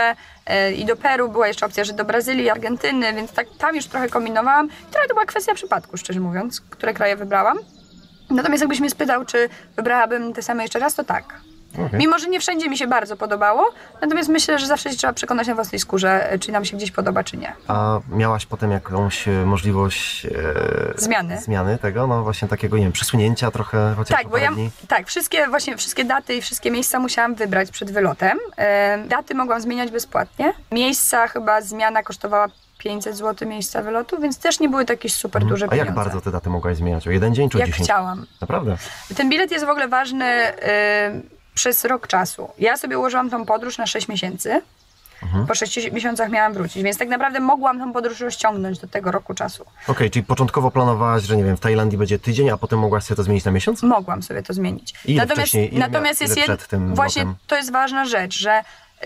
e, 0.46 0.72
i 0.72 0.84
do 0.84 0.96
Peru, 0.96 1.28
była 1.28 1.48
jeszcze 1.48 1.66
opcja, 1.66 1.84
że 1.84 1.92
do 1.92 2.04
Brazylii, 2.04 2.50
Argentyny, 2.50 3.12
więc 3.12 3.32
tak 3.32 3.46
tam 3.58 3.76
już 3.76 3.86
trochę 3.86 4.08
kombinowałam. 4.08 4.68
Trochę 4.90 5.08
to 5.08 5.14
była 5.14 5.26
kwestia 5.26 5.54
przypadku, 5.54 5.96
szczerze 5.96 6.20
mówiąc, 6.20 6.60
które 6.60 6.94
kraje 6.94 7.16
wybrałam. 7.16 7.58
Natomiast 8.30 8.60
jakbyś 8.60 8.80
mnie 8.80 8.90
spytał, 8.90 9.24
czy 9.24 9.48
wybrałabym 9.76 10.32
te 10.32 10.42
same 10.42 10.62
jeszcze 10.62 10.78
raz, 10.78 10.94
to 10.94 11.04
tak. 11.04 11.40
Okej. 11.86 11.98
Mimo, 11.98 12.18
że 12.18 12.28
nie 12.28 12.40
wszędzie 12.40 12.68
mi 12.68 12.78
się 12.78 12.86
bardzo 12.86 13.16
podobało, 13.16 13.70
natomiast 14.00 14.28
myślę, 14.28 14.58
że 14.58 14.66
zawsze 14.66 14.90
się 14.90 14.96
trzeba 14.96 15.12
przekonać 15.12 15.46
na 15.48 15.54
własnej 15.54 15.78
skórze, 15.78 16.30
e, 16.32 16.38
czy 16.38 16.52
nam 16.52 16.64
się 16.64 16.76
gdzieś 16.76 16.90
podoba, 16.90 17.24
czy 17.24 17.36
nie. 17.36 17.52
A 17.68 18.00
miałaś 18.08 18.46
potem 18.46 18.70
jakąś 18.70 19.28
e, 19.28 19.30
możliwość 19.30 20.26
e, 20.26 20.30
Zmiany. 20.96 21.38
zmiany 21.38 21.78
tego, 21.78 22.06
no 22.06 22.22
właśnie 22.22 22.48
takiego, 22.48 22.76
nie 22.76 22.82
wiem, 22.82 22.92
przesunięcia 22.92 23.50
trochę 23.50 23.94
chociaż 23.96 24.18
Tak, 24.18 24.28
bo 24.28 24.38
ja, 24.38 24.50
tak, 24.88 25.06
wszystkie 25.06 25.46
właśnie 25.48 25.76
wszystkie 25.76 26.04
daty 26.04 26.34
i 26.34 26.42
wszystkie 26.42 26.70
miejsca 26.70 26.98
musiałam 26.98 27.34
wybrać 27.34 27.70
przed 27.70 27.90
wylotem. 27.92 28.38
E, 28.56 28.98
daty 29.08 29.34
mogłam 29.34 29.60
zmieniać 29.60 29.90
bezpłatnie. 29.90 30.52
Miejsca 30.72 31.28
chyba 31.28 31.60
zmiana 31.60 32.02
kosztowała 32.02 32.46
500 32.78 33.16
zł 33.16 33.48
miejsca 33.48 33.82
wylotu, 33.82 34.20
więc 34.20 34.38
też 34.38 34.60
nie 34.60 34.68
były 34.68 34.84
to 34.84 34.92
jakieś 34.92 35.14
super 35.14 35.44
duże 35.44 35.64
Mhm. 35.64 35.72
A 35.72 35.76
jak 35.76 35.86
pieniądze. 35.86 36.04
bardzo 36.10 36.20
te 36.20 36.30
daty 36.32 36.50
mogłaś 36.50 36.76
zmieniać? 36.76 37.08
O 37.08 37.10
jeden 37.10 37.34
dzień 37.34 37.50
czy 37.50 37.58
o 37.58 37.60
Jak 37.60 37.68
10? 37.68 37.84
chciałam. 37.88 38.26
Naprawdę? 38.40 38.76
Ten 39.16 39.28
bilet 39.30 39.50
jest 39.50 39.66
w 39.66 39.68
ogóle 39.68 39.88
ważny 39.88 40.52
y, 40.52 41.35
przez 41.56 41.84
rok 41.84 42.06
czasu. 42.06 42.48
Ja 42.58 42.76
sobie 42.76 42.98
ułożyłam 42.98 43.30
tą 43.30 43.46
podróż 43.46 43.78
na 43.78 43.86
6 43.86 44.08
miesięcy. 44.08 44.62
Mhm. 45.22 45.46
Po 45.46 45.54
6 45.54 45.90
miesiącach 45.92 46.30
miałam 46.30 46.52
wrócić, 46.52 46.82
więc 46.82 46.98
tak 46.98 47.08
naprawdę 47.08 47.40
mogłam 47.40 47.78
tą 47.78 47.92
podróż 47.92 48.20
rozciągnąć 48.20 48.78
do 48.78 48.86
tego 48.88 49.12
roku 49.12 49.34
czasu. 49.34 49.64
Okej, 49.88 50.10
czyli 50.10 50.24
początkowo 50.24 50.70
planowałaś, 50.70 51.22
że 51.22 51.36
nie 51.36 51.44
wiem, 51.44 51.56
w 51.56 51.60
Tajlandii 51.60 51.98
będzie 51.98 52.18
tydzień, 52.18 52.50
a 52.50 52.56
potem 52.56 52.78
mogłaś 52.78 53.04
sobie 53.04 53.16
to 53.16 53.22
zmienić 53.22 53.44
na 53.44 53.50
miesiąc? 53.50 53.82
Mogłam 53.82 54.22
sobie 54.22 54.42
to 54.42 54.52
zmienić. 54.54 54.94
Ile 55.04 55.22
natomiast 55.22 55.40
wcześniej- 55.40 55.74
ile 55.74 55.88
natomiast 55.88 56.20
mia- 56.20 56.22
jest 56.22 56.36
ile 56.36 56.46
jed... 56.46 56.58
przed 56.58 56.70
tym 56.70 56.94
właśnie 56.94 57.26
to 57.46 57.56
jest 57.56 57.72
ważna 57.72 58.04
rzecz, 58.04 58.38
że 58.38 58.62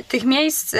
tych 0.09 0.25
miejsc 0.25 0.75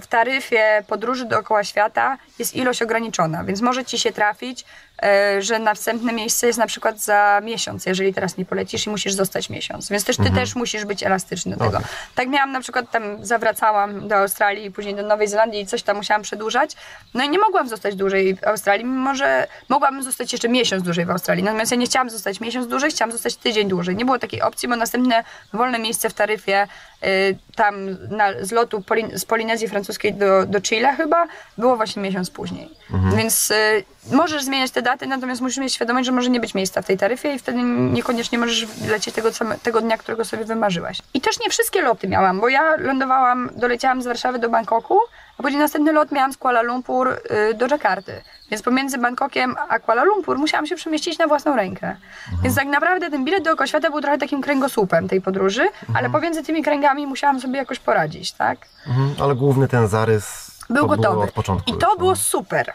w 0.00 0.06
taryfie 0.06 0.84
podróży 0.86 1.24
dookoła 1.24 1.64
świata 1.64 2.18
jest 2.38 2.54
ilość 2.56 2.82
ograniczona, 2.82 3.44
więc 3.44 3.60
może 3.60 3.84
ci 3.84 3.98
się 3.98 4.12
trafić, 4.12 4.64
e, 5.02 5.42
że 5.42 5.58
następne 5.58 6.12
miejsce 6.12 6.46
jest 6.46 6.58
na 6.58 6.66
przykład 6.66 7.00
za 7.00 7.40
miesiąc, 7.44 7.86
jeżeli 7.86 8.14
teraz 8.14 8.36
nie 8.36 8.44
polecisz 8.44 8.86
i 8.86 8.90
musisz 8.90 9.12
zostać 9.12 9.50
miesiąc. 9.50 9.88
Więc 9.88 10.04
też 10.04 10.16
ty 10.16 10.30
też 10.30 10.54
musisz 10.54 10.84
być 10.84 11.02
elastyczny 11.02 11.52
do 11.52 11.56
tego. 11.56 11.66
Mhm. 11.76 11.84
Okej. 11.84 11.96
Tak 12.14 12.28
miałam 12.28 12.52
na 12.52 12.60
przykład 12.60 12.90
tam 12.90 13.26
zawracałam 13.26 14.08
do 14.08 14.16
Australii 14.16 14.64
i 14.66 14.70
później 14.70 14.94
do 14.94 15.02
Nowej 15.02 15.28
Zelandii 15.28 15.60
i 15.60 15.66
coś 15.66 15.82
tam 15.82 15.96
musiałam 15.96 16.22
przedłużać. 16.22 16.76
No 17.14 17.24
i 17.24 17.28
nie 17.28 17.38
mogłam 17.38 17.68
zostać 17.68 17.94
dłużej 17.96 18.36
w 18.36 18.44
Australii, 18.44 18.84
mimo 18.84 19.14
że 19.14 19.46
mogłabym 19.68 20.02
zostać 20.02 20.32
jeszcze 20.32 20.48
miesiąc 20.48 20.82
dłużej 20.82 21.06
w 21.06 21.10
Australii. 21.10 21.44
Natomiast 21.44 21.70
ja 21.70 21.76
nie 21.76 21.86
chciałam 21.86 22.10
zostać 22.10 22.40
miesiąc 22.40 22.66
dłużej, 22.66 22.90
chciałam 22.90 23.12
zostać 23.12 23.36
tydzień 23.36 23.68
dłużej. 23.68 23.96
Nie 23.96 24.04
było 24.04 24.18
takiej 24.18 24.42
opcji, 24.42 24.68
bo 24.68 24.76
następne 24.76 25.24
wolne 25.52 25.78
miejsce 25.78 26.10
w 26.10 26.14
taryfie 26.14 26.66
y, 27.04 27.38
tam 27.54 27.74
na, 28.10 28.32
z 28.40 28.52
lotu 28.52 28.80
Polin- 28.80 29.18
z 29.18 29.24
Polinezji 29.24 29.68
Francuskiej 29.68 29.85
do, 30.12 30.46
do 30.46 30.60
Chile 30.60 30.96
chyba 30.96 31.26
było 31.58 31.76
właśnie 31.76 32.02
miesiąc 32.02 32.30
później. 32.30 32.70
Więc 33.16 33.50
y, 33.50 33.84
możesz 34.12 34.42
zmieniać 34.42 34.70
te 34.70 34.82
daty, 34.82 35.06
natomiast 35.06 35.40
musisz 35.40 35.58
mieć 35.58 35.74
świadomość, 35.74 36.06
że 36.06 36.12
może 36.12 36.30
nie 36.30 36.40
być 36.40 36.54
miejsca 36.54 36.82
w 36.82 36.86
tej 36.86 36.96
taryfie 36.98 37.34
i 37.34 37.38
wtedy 37.38 37.58
niekoniecznie 37.92 38.38
możesz 38.38 38.66
lecieć 38.88 39.14
tego, 39.14 39.28
tego 39.62 39.80
dnia, 39.80 39.98
którego 39.98 40.24
sobie 40.24 40.44
wymarzyłaś. 40.44 40.98
I 41.14 41.20
też 41.20 41.40
nie 41.40 41.50
wszystkie 41.50 41.82
loty 41.82 42.08
miałam, 42.08 42.40
bo 42.40 42.48
ja 42.48 42.76
lądowałam, 42.76 43.50
doleciałam 43.56 44.02
z 44.02 44.06
Warszawy 44.06 44.38
do 44.38 44.48
Bangkoku, 44.48 44.98
a 45.38 45.42
później 45.42 45.60
następny 45.60 45.92
lot 45.92 46.12
miałam 46.12 46.32
z 46.32 46.36
Kuala 46.36 46.62
Lumpur 46.62 47.08
y, 47.10 47.54
do 47.54 47.68
Dżakarty. 47.68 48.22
Więc 48.50 48.62
pomiędzy 48.62 48.98
Bangkokiem 48.98 49.56
a 49.68 49.78
Kuala 49.78 50.04
Lumpur 50.04 50.38
musiałam 50.38 50.66
się 50.66 50.76
przemieścić 50.76 51.18
na 51.18 51.26
własną 51.26 51.56
rękę. 51.56 51.96
Więc 52.42 52.56
tak 52.56 52.66
naprawdę 52.66 53.10
ten 53.10 53.24
bilet 53.24 53.44
dookoła 53.44 53.66
świata 53.66 53.90
był 53.90 54.00
trochę 54.00 54.18
takim 54.18 54.42
kręgosłupem 54.42 55.08
tej 55.08 55.20
podróży, 55.20 55.68
ale 55.94 56.10
pomiędzy 56.10 56.42
tymi 56.42 56.62
kręgami 56.62 57.06
musiałam 57.06 57.40
sobie 57.40 57.58
jakoś 57.58 57.78
poradzić, 57.78 58.32
tak? 58.32 58.58
Mhm, 58.86 59.14
ale 59.22 59.34
główny 59.34 59.68
ten 59.68 59.88
zarys 59.88 60.50
Był 60.70 60.82
to 60.82 60.96
gotowy. 60.96 61.24
od 61.24 61.32
początku. 61.32 61.70
I 61.70 61.72
już, 61.72 61.82
to 61.82 61.88
no. 61.88 61.96
było 61.96 62.16
super. 62.16 62.72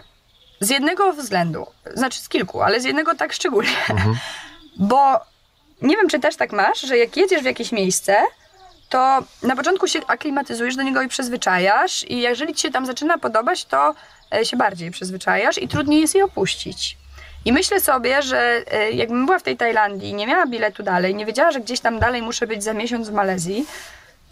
Z 0.59 0.69
jednego 0.69 1.13
względu, 1.13 1.67
znaczy 1.93 2.19
z 2.19 2.29
kilku, 2.29 2.61
ale 2.61 2.79
z 2.79 2.83
jednego 2.83 3.15
tak 3.15 3.33
szczególnie. 3.33 3.77
Mhm. 3.89 4.15
Bo 4.79 5.19
nie 5.81 5.95
wiem, 5.97 6.07
czy 6.09 6.19
też 6.19 6.35
tak 6.35 6.51
masz, 6.53 6.81
że 6.81 6.97
jak 6.97 7.17
jedziesz 7.17 7.41
w 7.41 7.45
jakieś 7.45 7.71
miejsce, 7.71 8.15
to 8.89 9.19
na 9.43 9.55
początku 9.55 9.87
się 9.87 9.99
aklimatyzujesz 10.07 10.75
do 10.75 10.83
niego 10.83 11.01
i 11.01 11.07
przyzwyczajasz 11.07 12.03
i 12.09 12.19
jeżeli 12.19 12.53
ci 12.53 12.61
się 12.61 12.71
tam 12.71 12.85
zaczyna 12.85 13.17
podobać, 13.17 13.65
to 13.65 13.95
się 14.43 14.57
bardziej 14.57 14.91
przyzwyczajasz 14.91 15.57
i 15.57 15.67
trudniej 15.67 16.01
jest 16.01 16.15
je 16.15 16.25
opuścić. 16.25 16.97
I 17.45 17.53
myślę 17.53 17.79
sobie, 17.79 18.21
że 18.21 18.63
e, 18.71 18.91
jakbym 18.91 19.25
była 19.25 19.39
w 19.39 19.43
tej 19.43 19.57
Tajlandii 19.57 20.13
nie 20.13 20.27
miała 20.27 20.47
biletu 20.47 20.83
dalej, 20.83 21.15
nie 21.15 21.25
wiedziała, 21.25 21.51
że 21.51 21.59
gdzieś 21.59 21.79
tam 21.79 21.99
dalej 21.99 22.21
muszę 22.21 22.47
być 22.47 22.63
za 22.63 22.73
miesiąc 22.73 23.09
w 23.09 23.13
Malezji, 23.13 23.65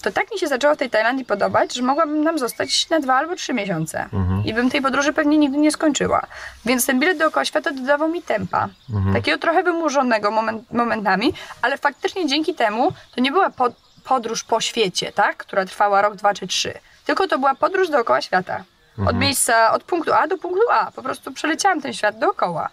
to 0.01 0.11
tak 0.11 0.31
mi 0.31 0.39
się 0.39 0.47
zaczęło 0.47 0.75
w 0.75 0.77
tej 0.77 0.89
Tajlandii 0.89 1.25
podobać, 1.25 1.73
że 1.73 1.81
mogłabym 1.81 2.23
tam 2.23 2.39
zostać 2.39 2.89
na 2.89 2.99
dwa 2.99 3.15
albo 3.15 3.35
trzy 3.35 3.53
miesiące. 3.53 4.09
I 4.45 4.53
bym 4.53 4.69
tej 4.69 4.81
podróży 4.81 5.13
pewnie 5.13 5.37
nigdy 5.37 5.57
nie 5.57 5.71
skończyła. 5.71 6.21
Więc 6.65 6.85
ten 6.85 6.99
bilet 6.99 7.17
dookoła 7.17 7.45
świata 7.45 7.71
dodawał 7.71 8.09
mi 8.09 8.21
tempa. 8.21 8.69
Takiego 9.13 9.37
trochę 9.37 9.63
wymuszonego 9.63 10.31
moment, 10.31 10.71
momentami, 10.71 11.33
ale 11.61 11.77
faktycznie 11.77 12.27
dzięki 12.27 12.55
temu 12.55 12.91
to 13.15 13.21
nie 13.21 13.31
była 13.31 13.49
pod, 13.49 13.73
podróż 14.03 14.43
po 14.43 14.61
świecie, 14.61 15.11
tak? 15.11 15.37
która 15.37 15.65
trwała 15.65 16.01
rok, 16.01 16.15
dwa 16.15 16.33
czy 16.33 16.47
trzy. 16.47 16.73
Tylko 17.05 17.27
to 17.27 17.39
była 17.39 17.55
podróż 17.55 17.89
dookoła 17.89 18.21
świata. 18.21 18.63
Od 19.07 19.15
miejsca, 19.15 19.71
od 19.71 19.83
punktu 19.83 20.13
A 20.13 20.27
do 20.27 20.37
punktu 20.37 20.61
A. 20.71 20.91
Po 20.91 21.01
prostu 21.03 21.31
przeleciałam 21.31 21.81
ten 21.81 21.93
świat 21.93 22.19
dookoła. 22.19 22.69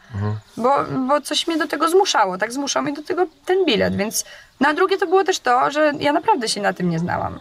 Bo, 0.56 0.70
bo 1.08 1.20
coś 1.20 1.46
mnie 1.46 1.56
do 1.58 1.66
tego 1.68 1.88
zmuszało, 1.88 2.38
tak? 2.38 2.52
Zmuszał 2.52 2.82
mnie 2.82 2.92
do 2.92 3.02
tego 3.02 3.26
ten 3.46 3.64
bilet, 3.64 3.96
więc 3.96 4.24
na 4.60 4.74
drugie 4.74 4.98
to 4.98 5.06
było 5.06 5.24
też 5.24 5.38
to, 5.40 5.70
że 5.70 5.92
ja 6.00 6.12
naprawdę 6.12 6.48
się 6.48 6.60
na 6.60 6.72
tym 6.72 6.90
nie 6.90 6.98
znałam. 6.98 7.40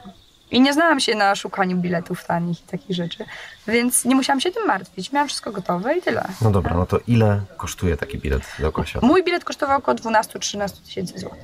I 0.51 0.61
nie 0.61 0.73
znałam 0.73 0.99
się 0.99 1.15
na 1.15 1.35
szukaniu 1.35 1.77
biletów 1.77 2.23
tanich 2.23 2.61
i 2.61 2.63
takich 2.63 2.95
rzeczy, 2.95 3.25
więc 3.67 4.05
nie 4.05 4.15
musiałam 4.15 4.41
się 4.41 4.51
tym 4.51 4.65
martwić. 4.67 5.11
Miałam 5.11 5.27
wszystko 5.27 5.51
gotowe 5.51 5.97
i 5.97 6.01
tyle. 6.01 6.23
No 6.41 6.51
dobra, 6.51 6.73
no 6.73 6.85
to 6.85 6.99
ile 7.07 7.39
kosztuje 7.57 7.97
taki 7.97 8.17
bilet 8.17 8.41
dookoła 8.59 8.85
świata? 8.87 9.07
Mój 9.07 9.23
bilet 9.23 9.43
kosztował 9.43 9.77
około 9.77 9.95
12-13 9.97 10.85
tysięcy 10.85 11.19
złotych. 11.19 11.39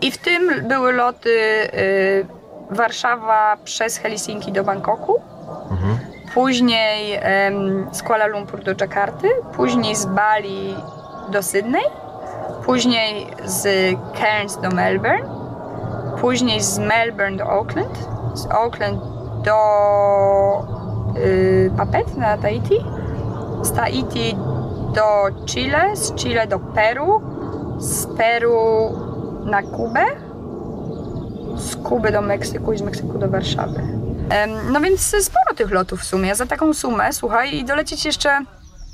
I 0.00 0.10
w 0.12 0.18
tym 0.18 0.68
były 0.68 0.92
loty 0.92 1.30
y, 1.74 2.26
Warszawa 2.70 3.56
przez 3.64 3.96
Helsinki 3.98 4.52
do 4.52 4.64
Bangkoku, 4.64 5.14
Mhm. 5.16 5.27
Później 6.38 7.20
z 7.92 8.02
Kuala 8.02 8.26
Lumpur 8.26 8.64
do 8.64 8.74
Dżakarty, 8.74 9.28
później 9.56 9.96
z 9.96 10.06
Bali 10.06 10.74
do 11.32 11.42
Sydney, 11.42 11.82
później 12.64 13.26
z 13.44 13.62
Cairns 14.18 14.60
do 14.60 14.68
Melbourne, 14.68 15.28
później 16.20 16.60
z 16.60 16.78
Melbourne 16.78 17.36
do 17.36 17.44
Auckland, 17.44 18.08
z 18.34 18.46
Auckland 18.46 19.00
do 19.44 19.58
y, 21.16 21.70
Papet 21.76 22.16
na 22.16 22.36
Tahiti, 22.36 22.84
z 23.62 23.72
Tahiti 23.72 24.36
do 24.94 25.44
Chile, 25.46 25.96
z 25.96 26.14
Chile 26.14 26.46
do 26.46 26.58
Peru, 26.58 27.20
z 27.78 28.06
Peru 28.06 28.92
na 29.44 29.62
Kubę, 29.62 30.06
z 31.56 31.76
Kuby 31.76 32.12
do 32.12 32.22
Meksyku 32.22 32.72
i 32.72 32.78
z 32.78 32.82
Meksyku 32.82 33.18
do 33.18 33.28
Warszawy. 33.28 34.07
No 34.70 34.80
więc 34.80 35.00
sporo 35.24 35.54
tych 35.56 35.70
lotów 35.70 36.00
w 36.00 36.04
sumie. 36.04 36.34
Za 36.34 36.46
taką 36.46 36.74
sumę, 36.74 37.12
słuchaj, 37.12 37.54
i 37.54 37.64
dolecieć 37.64 38.04
jeszcze 38.04 38.40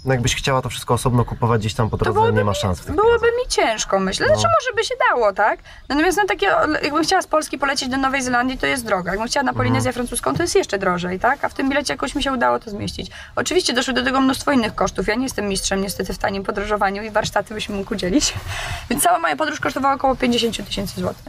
No 0.05 0.13
jakbyś 0.15 0.35
chciała 0.37 0.63
to 0.63 0.69
wszystko 0.69 0.95
osobno 0.95 1.25
kupować 1.25 1.61
gdzieś 1.61 1.75
tam 1.75 1.91
po 1.91 1.97
drodze, 1.97 2.33
nie 2.33 2.45
ma 2.45 2.55
szans 2.55 2.81
w 2.81 2.93
Byłoby 2.93 3.27
mi 3.27 3.49
ciężko, 3.49 4.01
myślę. 4.01 4.27
Znaczy 4.27 4.43
No. 4.45 4.49
może 4.61 4.77
by 4.77 4.85
się 4.85 4.95
dało, 5.11 5.33
tak? 5.33 5.59
Natomiast 5.89 6.17
na 6.19 6.25
takie, 6.27 6.47
jakbym 6.83 7.03
chciała 7.05 7.23
z 7.23 7.27
Polski 7.27 7.59
polecieć 7.59 7.89
do 7.89 7.97
Nowej 7.97 8.23
Zelandii, 8.23 8.59
to 8.59 8.67
jest 8.67 8.85
droga. 8.85 9.11
Jakbym 9.11 9.29
chciała 9.29 9.45
na 9.45 9.53
Polinezję 9.53 9.89
Mhm. 9.91 9.95
francuską, 9.95 10.35
to 10.35 10.43
jest 10.43 10.55
jeszcze 10.55 10.79
drożej, 10.79 11.21
tak? 11.21 11.45
A 11.45 11.49
w 11.49 11.55
tym 11.55 11.69
bilecie 11.69 11.93
jakoś 11.93 12.15
mi 12.15 12.23
się 12.23 12.33
udało 12.33 12.59
to 12.59 12.71
zmieścić. 12.71 13.11
Oczywiście 13.37 13.73
doszły 13.73 13.95
do 13.95 14.05
tego 14.05 14.21
mnóstwo 14.21 14.53
innych 14.53 14.75
kosztów. 14.75 15.07
Ja 15.09 15.15
nie 15.15 15.23
jestem 15.25 15.49
mistrzem 15.49 15.81
niestety 15.83 16.15
w 16.15 16.19
tanim 16.19 16.43
podróżowaniu 16.43 17.03
i 17.03 17.11
warsztaty 17.11 17.55
byś 17.55 17.69
mi 17.69 17.77
mógł 17.77 17.95
udzielić. 17.95 18.35
Więc 18.91 19.03
cała 19.03 19.19
moja 19.19 19.37
podróż 19.37 19.61
kosztowała 19.61 19.95
około 19.95 20.17
50 20.17 20.57
000 20.57 20.67
tysięcy 20.69 21.01
złotych. 21.01 21.25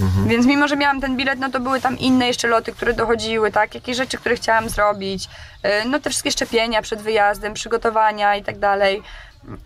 Mhm. 0.00 0.28
Więc 0.28 0.46
mimo, 0.46 0.68
że 0.68 0.76
miałam 0.76 1.00
ten 1.00 1.16
bilet, 1.16 1.38
no 1.38 1.50
to 1.50 1.60
były 1.60 1.80
tam 1.80 1.98
inne 1.98 2.26
jeszcze 2.26 2.48
loty, 2.48 2.72
które 2.72 2.94
dochodziły, 2.94 3.50
tak? 3.50 3.74
Jakieś 3.74 3.96
rzeczy, 3.96 4.16
które 4.18 4.36
chciałam 4.36 4.68
zrobić. 4.68 5.28
Yy, 5.64 5.70
No 5.86 6.00
te 6.00 6.10
wszystkie 6.10 6.30
szczepienia 6.30 6.82
przed 6.82 7.02
wyjazdem, 7.02 7.54
przygotowania 7.54 8.36
i 8.36 8.44
tak 8.44 8.58
dalej. 8.58 9.02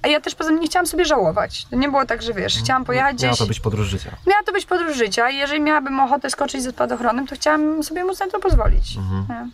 A 0.02 0.08
ja 0.08 0.20
też 0.20 0.34
poza 0.34 0.50
tym 0.50 0.60
nie 0.60 0.66
chciałam 0.66 0.86
sobie 0.86 1.04
żałować. 1.04 1.66
To 1.70 1.76
nie 1.76 1.88
było 1.88 2.06
tak, 2.06 2.22
że 2.22 2.34
wiesz, 2.34 2.58
chciałam 2.58 2.84
pojechać 2.84 3.22
Miała 3.22 3.32
gdzieś... 3.32 3.38
to 3.38 3.46
być 3.46 3.60
podróż 3.60 3.88
życia. 3.88 4.10
Miała 4.26 4.42
to 4.42 4.52
być 4.52 4.66
podróż 4.66 4.96
życia 4.96 5.30
i 5.30 5.36
jeżeli 5.36 5.60
miałabym 5.60 6.00
ochotę 6.00 6.30
skoczyć 6.30 6.62
ze 6.62 6.70
spadochronem, 6.70 7.26
to 7.26 7.34
chciałam 7.34 7.82
sobie 7.82 8.04
móc 8.04 8.20
na 8.20 8.26
to 8.26 8.38
pozwolić. 8.38 8.96
Mhm. 8.96 9.50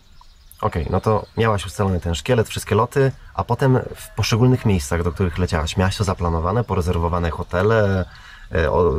Okej, 0.61 0.87
no 0.89 1.01
to 1.01 1.25
miałaś 1.37 1.65
ustalony 1.65 1.99
ten 1.99 2.15
szkielet, 2.15 2.49
wszystkie 2.49 2.75
loty, 2.75 3.11
a 3.33 3.43
potem 3.43 3.79
w 3.95 4.09
poszczególnych 4.15 4.65
miejscach, 4.65 5.03
do 5.03 5.11
których 5.11 5.37
leciałaś, 5.37 5.77
miałaś 5.77 5.97
to 5.97 6.03
zaplanowane, 6.03 6.63
porezerwowane 6.63 7.29
hotele, 7.31 8.05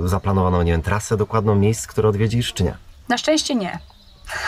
zaplanowaną, 0.05 0.63
nie 0.63 0.73
wiem, 0.73 0.83
trasę 0.83 1.17
dokładną 1.17 1.55
miejsc, 1.55 1.87
które 1.87 2.09
odwiedzisz, 2.09 2.53
czy 2.53 2.65
nie? 2.65 2.75
Na 3.09 3.19
szczęście 3.19 3.55
nie. 3.55 3.79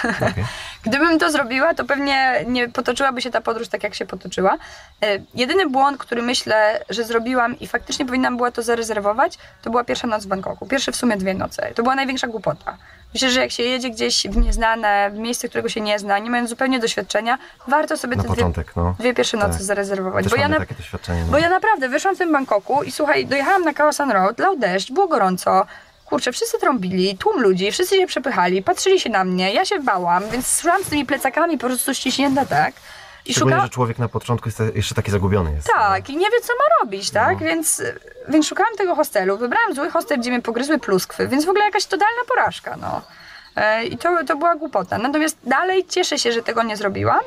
Okej. 0.05 0.45
Gdybym 0.87 1.19
to 1.19 1.31
zrobiła, 1.31 1.75
to 1.75 1.85
pewnie 1.85 2.45
nie 2.47 2.69
potoczyłaby 2.69 3.23
się 3.23 3.31
ta 3.31 3.41
podróż 3.41 3.69
tak, 3.69 3.83
jak 3.83 3.95
się 3.95 4.07
potoczyła. 4.07 4.57
E, 5.03 5.19
Jedyny 5.35 5.69
błąd, 5.71 5.99
który 5.99 6.23
myślę, 6.23 6.85
że 6.91 7.05
zrobiłam 7.05 7.59
i 7.59 7.67
faktycznie 7.67 8.07
powinnam 8.07 8.37
była 8.37 8.51
to 8.51 8.63
zarezerwować, 8.63 9.39
to 9.63 9.71
była 9.71 9.85
pierwsza 9.85 10.07
noc 10.07 10.25
w 10.25 10.27
Bangkoku. 10.29 10.67
Pierwsze 10.67 10.93
w 10.93 10.97
sumie 10.97 11.17
dwie 11.17 11.35
noce. 11.35 11.73
To 11.75 11.83
była 11.83 11.95
największa 11.95 12.27
głupota. 12.27 12.77
Myślę, 13.15 13.31
że 13.31 13.41
jak 13.41 13.51
się 13.51 13.63
jedzie 13.63 13.91
gdzieś 13.91 14.27
w 14.27 14.37
nieznane, 14.37 15.11
w 15.11 15.19
miejsce, 15.19 15.49
którego 15.49 15.69
się 15.69 15.81
nie 15.81 15.99
zna, 15.99 16.19
nie 16.19 16.31
mając 16.31 16.51
zupełnie 16.51 16.79
doświadczenia, 16.79 17.39
warto 17.69 17.97
sobie 17.97 18.17
te 18.17 18.23
dwie, 18.23 18.29
początek, 18.31 18.77
no. 18.77 18.95
dwie 18.99 19.15
pierwsze 19.15 19.37
noce 19.37 19.53
Tak. 19.53 19.63
zarezerwować. 19.63 20.25
Też 20.25 20.33
Bo 20.33 20.41
ja, 20.41 20.49
na, 20.49 20.59
takie 20.59 20.75
doświadczenie. 20.75 21.21
No. 21.25 21.31
bo 21.33 21.39
ja 21.39 21.49
naprawdę 21.49 21.89
wyszłam 21.89 22.15
w 22.15 22.19
tym 22.19 22.33
Bangkoku 22.33 22.83
i 22.83 22.93
słuchaj, 22.93 23.27
dojechałam 23.27 23.63
na 23.63 23.73
Khao 23.73 23.93
San 23.93 24.11
Road, 24.11 24.39
lał 24.39 24.57
deszcz, 24.57 24.93
było 24.93 25.09
gorąco. 25.09 25.67
Kurczę, 26.09 26.33
wszyscy 26.33 26.59
trąbili, 26.59 27.19
tłum 27.19 27.43
ludzi, 27.43 27.73
wszyscy 27.73 27.97
się 27.97 28.07
przepychali, 28.07 28.63
patrzyli 28.63 29.01
się 29.01 29.11
na 29.11 29.25
mnie, 29.25 29.53
ja 29.53 29.65
się 29.65 29.81
bałam, 29.81 30.29
więc 30.31 30.61
szłam 30.61 30.85
z 30.85 30.89
tymi 30.89 31.07
plecakami 31.07 31.59
po 31.59 31.67
prostu 31.67 31.95
ściśnięta 31.95 32.45
tak. 32.47 32.75
I 33.27 33.33
Szczególnie, 33.33 33.55
szukałam... 33.55 33.67
że 33.67 33.75
człowiek 33.75 33.99
na 33.99 34.09
początku 34.09 34.49
jest 34.49 34.63
jeszcze 34.75 34.95
taki 34.95 35.11
zagubiony 35.11 35.53
jest. 35.53 35.69
Tak, 35.77 36.11
i 36.11 36.17
nie 36.17 36.27
wie, 36.31 36.41
co 36.43 36.53
ma 36.53 36.65
robić, 36.85 37.11
tak? 37.11 37.41
No. 37.41 37.47
Więc, 37.47 37.83
więc 38.29 38.47
szukałam 38.47 38.75
tego 38.77 38.95
hostelu. 38.95 39.39
Wybrałam 39.39 39.75
zły 39.75 39.91
hostel, 39.91 40.19
gdzie 40.21 40.31
mnie 40.31 40.43
pogryzły 40.43 40.79
pluskwy, 40.79 41.29
więc 41.29 41.45
w 41.45 41.49
ogóle 41.49 41.65
jakaś 41.65 41.87
totalna 41.87 42.23
porażka, 42.29 42.77
no. 42.81 43.03
E, 43.57 43.85
I 43.85 43.99
to, 43.99 44.25
to 44.25 44.37
była 44.37 44.57
głupota. 44.57 44.99
Natomiast 44.99 45.37
dalej 45.45 45.87
cieszę 45.87 46.19
się, 46.19 46.33
że 46.33 46.43
tego 46.43 46.63
nie 46.63 46.77
zrobiłam, 46.77 47.21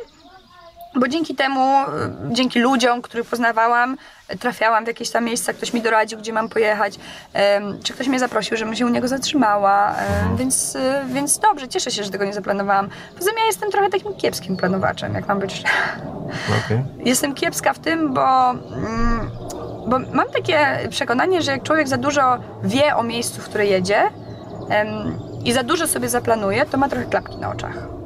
bo 0.96 1.08
dzięki 1.08 1.36
temu, 1.36 1.60
e, 1.60 1.88
dzięki 2.32 2.60
ludziom, 2.60 3.02
których 3.02 3.28
poznawałam, 3.28 3.98
trafiałam 4.40 4.84
w 4.84 4.88
jakieś 4.88 5.10
tam 5.10 5.26
miejsca, 5.26 5.54
ktoś 5.54 5.74
mi 5.74 5.82
doradził, 5.82 6.20
gdzie 6.20 6.34
mam 6.34 6.50
pojechać, 6.50 6.96
czy 7.84 7.94
ktoś 7.94 8.08
mnie 8.08 8.20
zaprosił, 8.20 8.58
żebym 8.58 8.76
się 8.76 8.86
u 8.86 8.90
niego 8.90 9.08
zatrzymała, 9.08 9.96
więc, 10.36 10.76
e, 10.76 11.04
więc 11.08 11.40
dobrze, 11.40 11.68
cieszę 11.68 11.92
się, 11.92 12.04
że 12.04 12.10
tego 12.10 12.26
nie 12.26 12.34
zaplanowałam. 12.34 12.90
Poza 13.18 13.30
tym 13.30 13.40
ja 13.40 13.46
jestem 13.46 13.72
trochę 13.72 13.90
takim 13.90 14.14
kiepskim 14.14 14.58
planowaczem, 14.58 15.14
jak 15.14 15.28
mam 15.28 15.40
być 15.40 15.64
okej. 16.66 16.84
Jestem 17.00 17.34
kiepska 17.34 17.74
w 17.74 17.80
tym, 17.80 18.14
bo, 18.14 18.50
mm, 18.50 19.30
bo 19.88 20.00
mam 20.00 20.30
takie 20.34 20.80
przekonanie, 20.90 21.42
że 21.42 21.52
jak 21.52 21.64
człowiek 21.64 21.88
za 21.88 21.98
dużo 21.98 22.38
wie 22.64 22.96
o 22.96 23.04
miejscu, 23.04 23.42
w 23.42 23.46
które 23.46 23.66
jedzie 23.66 24.10
i 25.44 25.54
za 25.54 25.64
dużo 25.64 25.88
sobie 25.88 26.10
zaplanuje, 26.10 26.66
to 26.66 26.78
ma 26.78 26.90
trochę 26.90 27.06
klapki 27.06 27.38
na 27.38 27.50
oczach. 27.50 28.01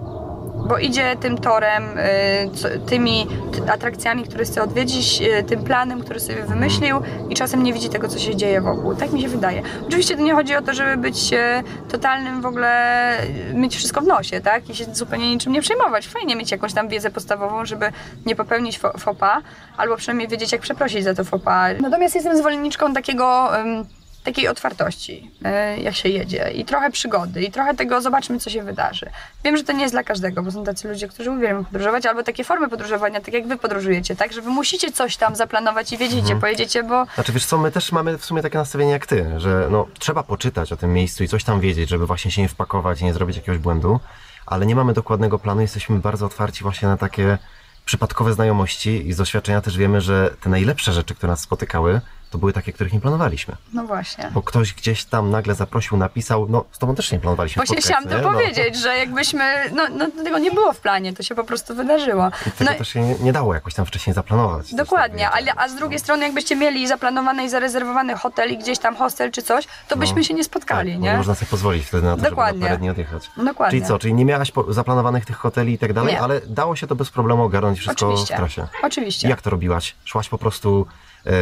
Bo 0.65 0.77
idzie 0.77 1.15
tym 1.15 1.37
torem, 1.37 1.83
y, 1.97 2.79
tymi 2.89 3.27
atrakcjami, 3.73 4.23
które 4.23 4.45
chce 4.45 4.63
odwiedzić, 4.63 5.21
y, 5.21 5.43
tym 5.43 5.63
planem, 5.63 6.01
który 6.01 6.19
sobie 6.19 6.43
wymyślił 6.43 6.97
i 7.29 7.35
czasem 7.35 7.63
nie 7.63 7.73
widzi 7.73 7.89
tego, 7.89 8.07
co 8.07 8.19
się 8.19 8.35
dzieje 8.35 8.61
wokół. 8.61 8.95
Tak 8.95 9.11
mi 9.11 9.21
się 9.21 9.27
wydaje. 9.27 9.61
Oczywiście 9.87 10.15
to 10.15 10.21
nie 10.21 10.33
chodzi 10.33 10.55
o 10.55 10.61
to, 10.61 10.73
żeby 10.73 10.97
być 10.97 11.33
e, 11.33 11.63
totalnym 11.91 12.41
w 12.41 12.45
ogóle, 12.45 13.17
mieć 13.53 13.75
wszystko 13.75 14.01
w 14.01 14.07
nosie, 14.07 14.41
tak? 14.41 14.69
I 14.69 14.75
się 14.75 14.85
zupełnie 14.93 15.29
niczym 15.29 15.53
nie 15.53 15.61
przejmować. 15.61 16.07
Fajnie 16.07 16.35
mieć 16.35 16.51
jakąś 16.51 16.73
tam 16.73 16.87
wiedzę 16.87 17.09
podstawową, 17.09 17.65
żeby 17.65 17.91
nie 18.25 18.35
popełnić 18.35 18.79
fo- 18.79 18.99
faux 18.99 19.19
pas, 19.19 19.43
albo 19.77 19.97
przynajmniej 19.97 20.27
wiedzieć, 20.27 20.51
jak 20.51 20.61
przeprosić 20.61 21.03
za 21.03 21.13
to 21.13 21.39
pas. 21.39 21.73
Natomiast 21.81 22.15
jestem 22.15 22.37
zwolenniczką 22.37 22.93
takiego... 22.93 23.57
em, 23.59 23.85
takiej 24.25 24.47
otwartości, 24.47 25.31
e, 25.43 25.77
jak 25.77 25.95
się 25.95 26.09
jedzie, 26.09 26.51
i 26.51 26.65
trochę 26.65 26.91
przygody, 26.91 27.43
i 27.43 27.51
trochę 27.51 27.75
tego 27.75 28.01
zobaczmy, 28.01 28.39
co 28.39 28.49
się 28.49 28.63
wydarzy. 28.63 29.09
Wiem, 29.43 29.57
że 29.57 29.63
to 29.63 29.73
nie 29.73 29.81
jest 29.81 29.93
dla 29.93 30.03
każdego, 30.03 30.43
bo 30.43 30.51
są 30.51 30.63
tacy 30.63 30.87
ludzie, 30.87 31.07
którzy 31.07 31.31
uwielbiają 31.31 31.65
podróżować, 31.65 32.05
albo 32.05 32.23
takie 32.23 32.43
formy 32.43 32.69
podróżowania, 32.69 33.21
tak 33.21 33.33
jak 33.33 33.47
wy 33.47 33.57
podróżujecie, 33.57 34.15
tak? 34.15 34.33
Że 34.33 34.41
wy 34.41 34.49
musicie 34.49 34.91
coś 34.91 35.17
tam 35.17 35.35
zaplanować 35.35 35.93
i 35.93 35.97
wiedzieć, 35.97 36.21
gdzie 36.21 36.35
pojedziecie, 36.35 36.83
bo 36.83 37.05
Znaczy 37.15 37.31
wiesz 37.31 37.45
co, 37.45 37.57
my 37.57 37.71
też 37.71 37.91
mamy 37.91 38.17
w 38.17 38.25
sumie 38.25 38.41
takie 38.41 38.57
nastawienie 38.57 38.91
jak 38.91 39.05
ty, 39.05 39.25
że 39.37 39.67
no, 39.71 39.87
trzeba 39.99 40.23
poczytać 40.23 40.71
o 40.71 40.77
tym 40.77 40.93
miejscu 40.93 41.23
i 41.23 41.27
coś 41.27 41.43
tam 41.43 41.59
wiedzieć, 41.59 41.89
żeby 41.89 42.07
właśnie 42.07 42.31
się 42.31 42.41
nie 42.41 42.49
wpakować 42.49 43.01
i 43.01 43.05
nie 43.05 43.13
zrobić 43.13 43.35
jakiegoś 43.35 43.57
błędu, 43.57 43.99
ale 44.45 44.65
nie 44.65 44.75
mamy 44.75 44.93
dokładnego 44.93 45.39
planu, 45.39 45.61
jesteśmy 45.61 45.99
bardzo 45.99 46.25
otwarci 46.25 46.63
właśnie 46.63 46.87
na 46.87 46.97
takie 46.97 47.37
przypadkowe 47.85 48.33
znajomości 48.33 49.07
i 49.07 49.13
z 49.13 49.17
doświadczenia 49.17 49.61
też 49.61 49.77
wiemy, 49.77 50.01
że 50.01 50.35
te 50.41 50.49
najlepsze 50.49 50.93
rzeczy, 50.93 51.15
które 51.15 51.31
nas 51.31 51.39
spotykały, 51.39 52.01
to 52.29 52.37
były 52.37 52.53
takie, 52.53 52.73
których 52.73 52.93
nie 52.93 52.99
planowaliśmy. 52.99 53.55
No 53.73 53.83
właśnie. 53.83 54.31
Bo 54.33 54.41
ktoś 54.41 54.73
gdzieś 54.73 55.05
tam 55.05 55.31
nagle 55.31 55.55
zaprosił, 55.55 55.97
napisał, 55.97 56.47
no 56.49 56.65
z 56.71 56.79
tobą 56.79 56.95
też 56.95 57.11
nie 57.11 57.19
planowaliśmy 57.19 57.59
Właśnie 57.59 57.77
chciałam 57.81 58.03
to 58.03 58.17
nie? 58.17 58.21
No. 58.21 58.31
powiedzieć, 58.31 58.75
że 58.77 58.97
jakbyśmy, 58.97 59.69
no, 59.75 59.83
no 59.97 60.07
tego 60.23 60.37
nie 60.37 60.51
było 60.51 60.73
w 60.73 60.79
planie, 60.79 61.13
to 61.13 61.23
się 61.23 61.35
po 61.35 61.43
prostu 61.43 61.75
wydarzyło. 61.75 62.31
I 62.47 62.51
tego 62.51 62.71
No, 62.71 62.77
też 62.77 62.87
się 62.87 63.01
nie, 63.01 63.15
nie 63.15 63.33
dało 63.33 63.53
jakoś 63.53 63.73
tam 63.73 63.85
wcześniej 63.85 64.13
zaplanować. 64.13 64.73
Dokładnie, 64.75 65.29
ale, 65.29 65.51
a 65.55 65.69
z 65.69 65.75
drugiej 65.75 65.99
strony 65.99 66.23
jakbyście 66.23 66.55
mieli 66.55 66.87
zaplanowany 66.87 67.43
i 67.43 67.49
zarezerwowany 67.49 68.15
hotel 68.15 68.51
i 68.51 68.57
gdzieś 68.57 68.79
tam 68.79 68.95
hostel 68.95 69.31
czy 69.31 69.41
coś, 69.41 69.67
to 69.87 69.97
byśmy 69.97 70.23
się 70.23 70.33
nie 70.33 70.43
spotkali, 70.43 70.91
tak, 70.91 71.01
nie? 71.01 71.17
można 71.17 71.35
sobie 71.35 71.47
pozwolić 71.49 71.85
wtedy 71.85 72.03
na 72.07 72.17
to, 72.17 72.21
Dokładnie. 72.21 72.53
żeby 72.53 72.59
na 72.59 72.67
parę 72.67 72.77
dni 72.77 72.89
odjechać. 72.89 73.31
Dokładnie. 73.37 73.79
Czyli 73.79 73.87
co, 73.89 73.99
czyli 73.99 74.13
nie 74.13 74.25
miałaś 74.25 74.51
zaplanowanych 74.69 75.25
tych 75.25 75.35
hoteli 75.37 75.73
i 75.73 75.77
tak 75.77 75.93
dalej, 75.93 76.15
ale 76.15 76.41
dało 76.47 76.75
się 76.75 76.87
to 76.87 76.95
bez 76.95 77.09
problemu 77.09 77.43
ogarnąć 77.43 77.79
wszystko 77.79 78.07
Oczywiście. 78.07 78.33
w 78.33 78.37
trasie. 78.37 78.67
Oczywiście. 78.83 79.29
Jak 79.29 79.41
to 79.41 79.49
robiłaś? 79.49 79.95
Szłaś 80.05 80.29
po 80.29 80.37
prostu 80.37 80.87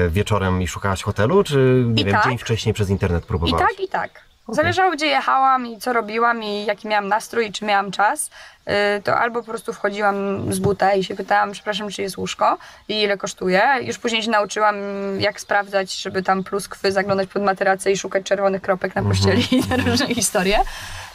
wieczorem 0.09 0.61
i 0.61 0.67
szukałaś 0.67 1.03
hotelu, 1.03 1.43
czy 1.43 1.83
nie 1.87 2.01
I 2.01 2.05
wiem, 2.05 2.15
tak. 2.15 2.25
dzień 2.25 2.37
wcześniej 2.37 2.73
przez 2.73 2.89
internet 2.89 3.23
I 3.23 3.27
próbowałaś? 3.27 3.61
tak, 3.69 3.79
i 3.79 3.87
tak. 3.87 4.09
Zależało, 4.47 4.91
gdzie 4.91 5.07
jechałam 5.07 5.67
i 5.67 5.77
co 5.77 5.93
robiłam 5.93 6.43
i 6.43 6.65
jaki 6.65 6.87
miałam 6.87 7.07
nastrój, 7.07 7.47
i 7.47 7.51
czy 7.51 7.65
miałam 7.65 7.91
czas, 7.91 8.29
yy, 8.67 8.73
to 9.03 9.17
albo 9.17 9.39
po 9.39 9.45
prostu 9.45 9.73
wchodziłam 9.73 10.15
z 10.53 10.59
buta 10.59 10.93
i 10.93 11.03
się 11.03 11.15
pytałam, 11.15 11.51
przepraszam, 11.51 11.89
czy 11.89 12.01
jest 12.01 12.17
łóżko 12.17 12.57
i 12.87 13.01
ile 13.01 13.17
kosztuje. 13.17 13.61
Już 13.81 13.97
później 13.97 14.23
się 14.23 14.31
nauczyłam, 14.31 14.75
jak 15.19 15.39
sprawdzać, 15.39 15.95
żeby 15.95 16.23
tam 16.23 16.43
pluskwy 16.43 16.91
zaglądać 16.91 17.29
pod 17.29 17.43
materacę 17.43 17.91
i 17.91 17.97
szukać 17.97 18.23
czerwonych 18.23 18.61
kropek 18.61 18.95
na 18.95 19.01
pościeli 19.03 19.47
i 19.51 19.63
te 19.63 19.77
różne 19.77 20.07
historie. 20.07 20.59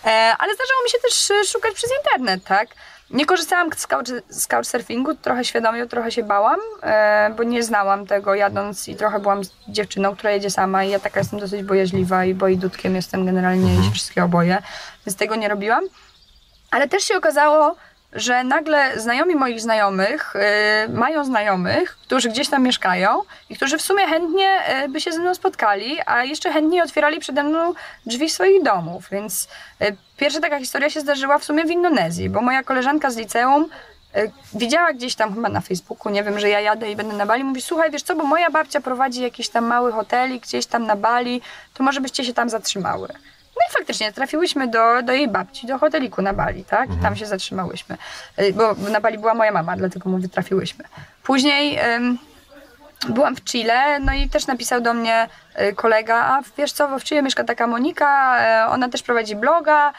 E, 0.04 0.08
ale 0.38 0.54
zdarzało 0.54 0.82
mi 0.84 0.90
się 0.90 0.98
też 1.02 1.30
e, 1.30 1.44
szukać 1.44 1.74
przez 1.74 1.90
internet, 1.98 2.44
tak? 2.44 2.68
Nie 3.10 3.26
korzystałam 3.26 3.70
z, 3.76 3.86
couch, 3.86 4.06
z 4.28 4.46
couchsurfingu, 4.46 5.14
trochę 5.14 5.44
świadomie, 5.44 5.86
trochę 5.86 6.12
się 6.12 6.22
bałam, 6.22 6.60
e, 6.82 7.30
bo 7.36 7.42
nie 7.42 7.62
znałam 7.62 8.06
tego 8.06 8.34
jadąc 8.34 8.88
i 8.88 8.96
trochę 8.96 9.18
byłam 9.20 9.44
z 9.44 9.50
dziewczyną, 9.68 10.16
która 10.16 10.30
jedzie 10.30 10.50
sama 10.50 10.84
i 10.84 10.90
ja 10.90 10.98
taka 10.98 11.20
jestem 11.20 11.40
dosyć 11.40 11.62
bojaźliwa 11.62 12.24
i 12.24 12.34
bojdutkiem 12.34 12.94
jestem 12.94 13.26
generalnie 13.26 13.74
i 13.74 13.84
się 13.84 13.90
wszystkiego 13.90 14.28
boję, 14.28 14.62
więc 15.06 15.16
tego 15.16 15.36
nie 15.36 15.48
robiłam. 15.48 15.84
Ale 16.70 16.88
też 16.88 17.02
się 17.02 17.16
okazało, 17.16 17.76
że 18.12 18.44
nagle 18.44 19.00
znajomi 19.00 19.34
moich 19.34 19.60
znajomych 19.60 20.36
y, 20.36 20.88
mają 20.88 21.24
znajomych, 21.24 21.96
którzy 22.02 22.28
gdzieś 22.28 22.48
tam 22.48 22.62
mieszkają 22.62 23.22
i 23.50 23.56
którzy 23.56 23.78
w 23.78 23.82
sumie 23.82 24.06
chętnie 24.06 24.60
y, 24.84 24.88
by 24.88 25.00
się 25.00 25.12
ze 25.12 25.18
mną 25.18 25.34
spotkali, 25.34 25.98
a 26.06 26.24
jeszcze 26.24 26.52
chętniej 26.52 26.82
otwierali 26.82 27.20
przede 27.20 27.42
mną 27.42 27.74
drzwi 28.06 28.30
swoich 28.30 28.62
domów. 28.62 29.08
Więc 29.10 29.48
y, 29.82 29.96
pierwsza 30.16 30.40
taka 30.40 30.58
historia 30.58 30.90
się 30.90 31.00
zdarzyła 31.00 31.38
w 31.38 31.44
sumie 31.44 31.64
w 31.64 31.70
Indonezji, 31.70 32.30
bo 32.30 32.40
moja 32.40 32.62
koleżanka 32.62 33.10
z 33.10 33.16
liceum 33.16 33.68
y, 34.16 34.32
widziała 34.54 34.92
gdzieś 34.92 35.14
tam 35.14 35.34
chyba 35.34 35.48
na 35.48 35.60
Facebooku, 35.60 36.12
nie 36.12 36.24
wiem, 36.24 36.38
że 36.38 36.48
ja 36.48 36.60
jadę 36.60 36.90
i 36.90 36.96
będę 36.96 37.16
na 37.16 37.26
Bali, 37.26 37.44
mówi, 37.44 37.62
słuchaj, 37.62 37.90
wiesz 37.90 38.02
co, 38.02 38.16
bo 38.16 38.24
moja 38.24 38.50
babcia 38.50 38.80
prowadzi 38.80 39.22
jakiś 39.22 39.48
tam 39.48 39.64
mały 39.64 39.92
hotelik 39.92 40.42
gdzieś 40.42 40.66
tam 40.66 40.86
na 40.86 40.96
Bali, 40.96 41.40
to 41.74 41.84
może 41.84 42.00
byście 42.00 42.24
się 42.24 42.34
tam 42.34 42.48
zatrzymały. 42.48 43.08
No 43.58 43.66
i 43.70 43.72
faktycznie 43.72 44.12
trafiłyśmy 44.12 44.68
do, 44.68 45.02
do 45.02 45.12
jej 45.12 45.28
babci, 45.28 45.66
do 45.66 45.78
hoteliku 45.78 46.22
na 46.22 46.32
Bali, 46.32 46.64
tak? 46.64 46.90
I 46.94 47.02
tam 47.02 47.16
się 47.16 47.26
zatrzymałyśmy. 47.26 47.96
Y, 48.40 48.52
Bo 48.52 48.74
na 48.74 49.00
Bali 49.00 49.18
była 49.18 49.34
moja 49.34 49.52
mama, 49.52 49.76
dlatego 49.76 50.10
mówię, 50.10 50.28
trafiłyśmy. 50.28 50.84
Później 51.22 51.78
ym, 51.96 52.18
byłam 53.08 53.36
w 53.36 53.44
Chile, 53.44 54.00
no 54.00 54.12
i 54.12 54.28
też 54.28 54.46
napisał 54.46 54.80
do 54.80 54.94
mnie 54.94 55.28
y, 55.60 55.74
kolega, 55.74 56.16
a 56.16 56.40
wiesz 56.58 56.72
co, 56.72 56.98
w 56.98 57.04
Chile 57.04 57.22
mieszka 57.22 57.44
taka 57.44 57.66
Monika, 57.66 58.38
y, 58.66 58.70
ona 58.70 58.88
też 58.88 59.02
prowadzi 59.02 59.36
bloga, 59.36 59.92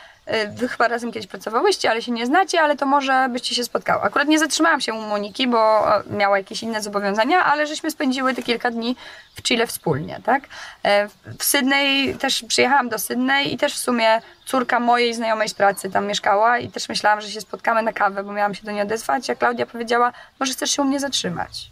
wy 0.48 0.68
chyba 0.68 0.88
razem 0.88 1.12
kiedyś 1.12 1.28
pracowałyście, 1.28 1.92
ale 1.92 2.02
się 2.02 2.12
nie 2.12 2.26
znacie, 2.26 2.62
ale 2.62 2.76
to 2.78 2.86
może 2.86 3.28
byście 3.32 3.56
się 3.56 3.64
spotkały. 3.64 4.02
Akurat 4.04 4.28
nie 4.28 4.40
zatrzymałam 4.40 4.82
się 4.82 4.94
u 4.94 5.02
Moniki, 5.02 5.48
bo 5.48 5.96
e, 5.98 6.04
miała 6.10 6.38
jakieś 6.38 6.64
inne 6.64 6.82
zobowiązania, 6.82 7.44
ale 7.46 7.68
żeśmy 7.68 7.92
spędziły 7.92 8.34
te 8.34 8.44
kilka 8.44 8.72
dni 8.72 8.96
w 9.36 9.42
Chile 9.42 9.68
wspólnie, 9.68 10.20
tak? 10.26 10.44
E, 10.86 11.08
W 11.40 11.44
Sydney 11.44 12.16
też 12.16 12.44
przyjechałam 12.48 12.90
do 12.90 13.00
Sydney 13.00 13.54
i 13.54 13.58
też 13.58 13.74
w 13.74 13.78
sumie 13.80 14.22
córka 14.46 14.80
mojej 14.80 15.14
znajomej 15.14 15.50
z 15.50 15.54
pracy 15.54 15.90
tam 15.90 16.08
mieszkała 16.08 16.58
i 16.58 16.70
też 16.70 16.90
myślałam, 16.90 17.22
że 17.22 17.30
się 17.30 17.42
spotkamy 17.42 17.84
na 17.84 17.94
kawę, 17.94 18.24
bo 18.24 18.32
miałam 18.34 18.56
się 18.56 18.64
do 18.64 18.72
niej 18.72 18.82
odezwać, 18.82 19.30
a 19.30 19.36
Klaudia 19.36 19.66
powiedziała, 19.66 20.12
może 20.40 20.54
chcesz 20.54 20.72
się 20.72 20.82
u 20.82 20.86
mnie 20.86 21.00
zatrzymać. 21.00 21.70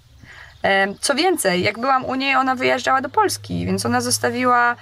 E, 0.64 0.94
Co 1.02 1.16
więcej, 1.16 1.64
jak 1.64 1.80
byłam 1.80 2.06
u 2.06 2.16
niej, 2.16 2.36
ona 2.36 2.56
wyjeżdżała 2.56 3.02
do 3.02 3.10
Polski, 3.10 3.66
więc 3.66 3.86
ona 3.86 4.02
zostawiła 4.02 4.72
e, 4.72 4.76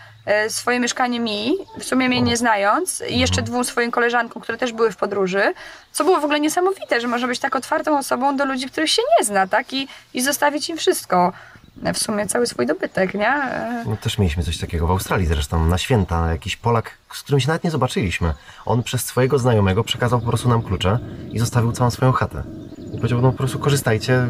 swoje 0.50 0.80
mieszkanie 0.80 1.20
mi, 1.20 1.52
w 1.80 1.84
sumie 1.84 2.10
mnie 2.10 2.22
nie 2.22 2.38
znając, 2.38 3.04
i 3.10 3.20
jeszcze 3.20 3.42
dwóm 3.42 3.64
swoim 3.64 3.92
koleżankom, 3.92 4.42
które 4.42 4.58
też 4.58 4.74
były 4.74 4.92
w 4.92 4.98
podróży, 4.98 5.54
co 5.92 6.04
było 6.04 6.20
w 6.20 6.24
ogóle 6.24 6.40
niesamowite, 6.40 7.02
że 7.02 7.08
może 7.08 7.28
być 7.28 7.40
tak 7.40 7.56
otwartą 7.56 7.98
osobą 7.98 8.38
do 8.38 8.46
ludzi, 8.46 8.66
których 8.70 8.90
się 8.92 9.02
nie 9.20 9.26
zna, 9.26 9.48
tak? 9.48 9.74
I, 9.74 9.88
i 10.14 10.22
zostawić 10.22 10.70
im 10.70 10.78
wszystko. 10.78 11.34
E, 11.86 11.94
W 11.94 11.98
sumie 11.98 12.28
cały 12.28 12.48
swój 12.48 12.66
dobytek, 12.66 13.14
nie? 13.14 13.28
E, 13.30 13.84
No, 13.88 13.98
też 13.98 14.18
mieliśmy 14.18 14.44
coś 14.44 14.58
takiego 14.58 14.88
w 14.88 14.92
Australii 14.92 15.28
zresztą, 15.28 15.66
na 15.66 15.78
święta, 15.78 16.32
jakiś 16.32 16.56
Polak, 16.58 16.92
z 17.14 17.24
którym 17.24 17.40
się 17.40 17.48
nawet 17.48 17.64
nie 17.64 17.72
zobaczyliśmy. 17.72 18.34
On 18.66 18.84
przez 18.84 19.06
swojego 19.06 19.40
znajomego 19.40 19.84
przekazał 19.84 20.20
po 20.22 20.28
prostu 20.28 20.50
nam 20.50 20.62
klucze 20.62 21.00
i 21.32 21.40
zostawił 21.40 21.72
całą 21.72 21.92
swoją 21.92 22.12
chatę. 22.12 22.44
I 22.94 22.98
powiedział, 22.98 23.22
no 23.22 23.32
po 23.32 23.38
prostu 23.38 23.60
korzystajcie, 23.60 24.28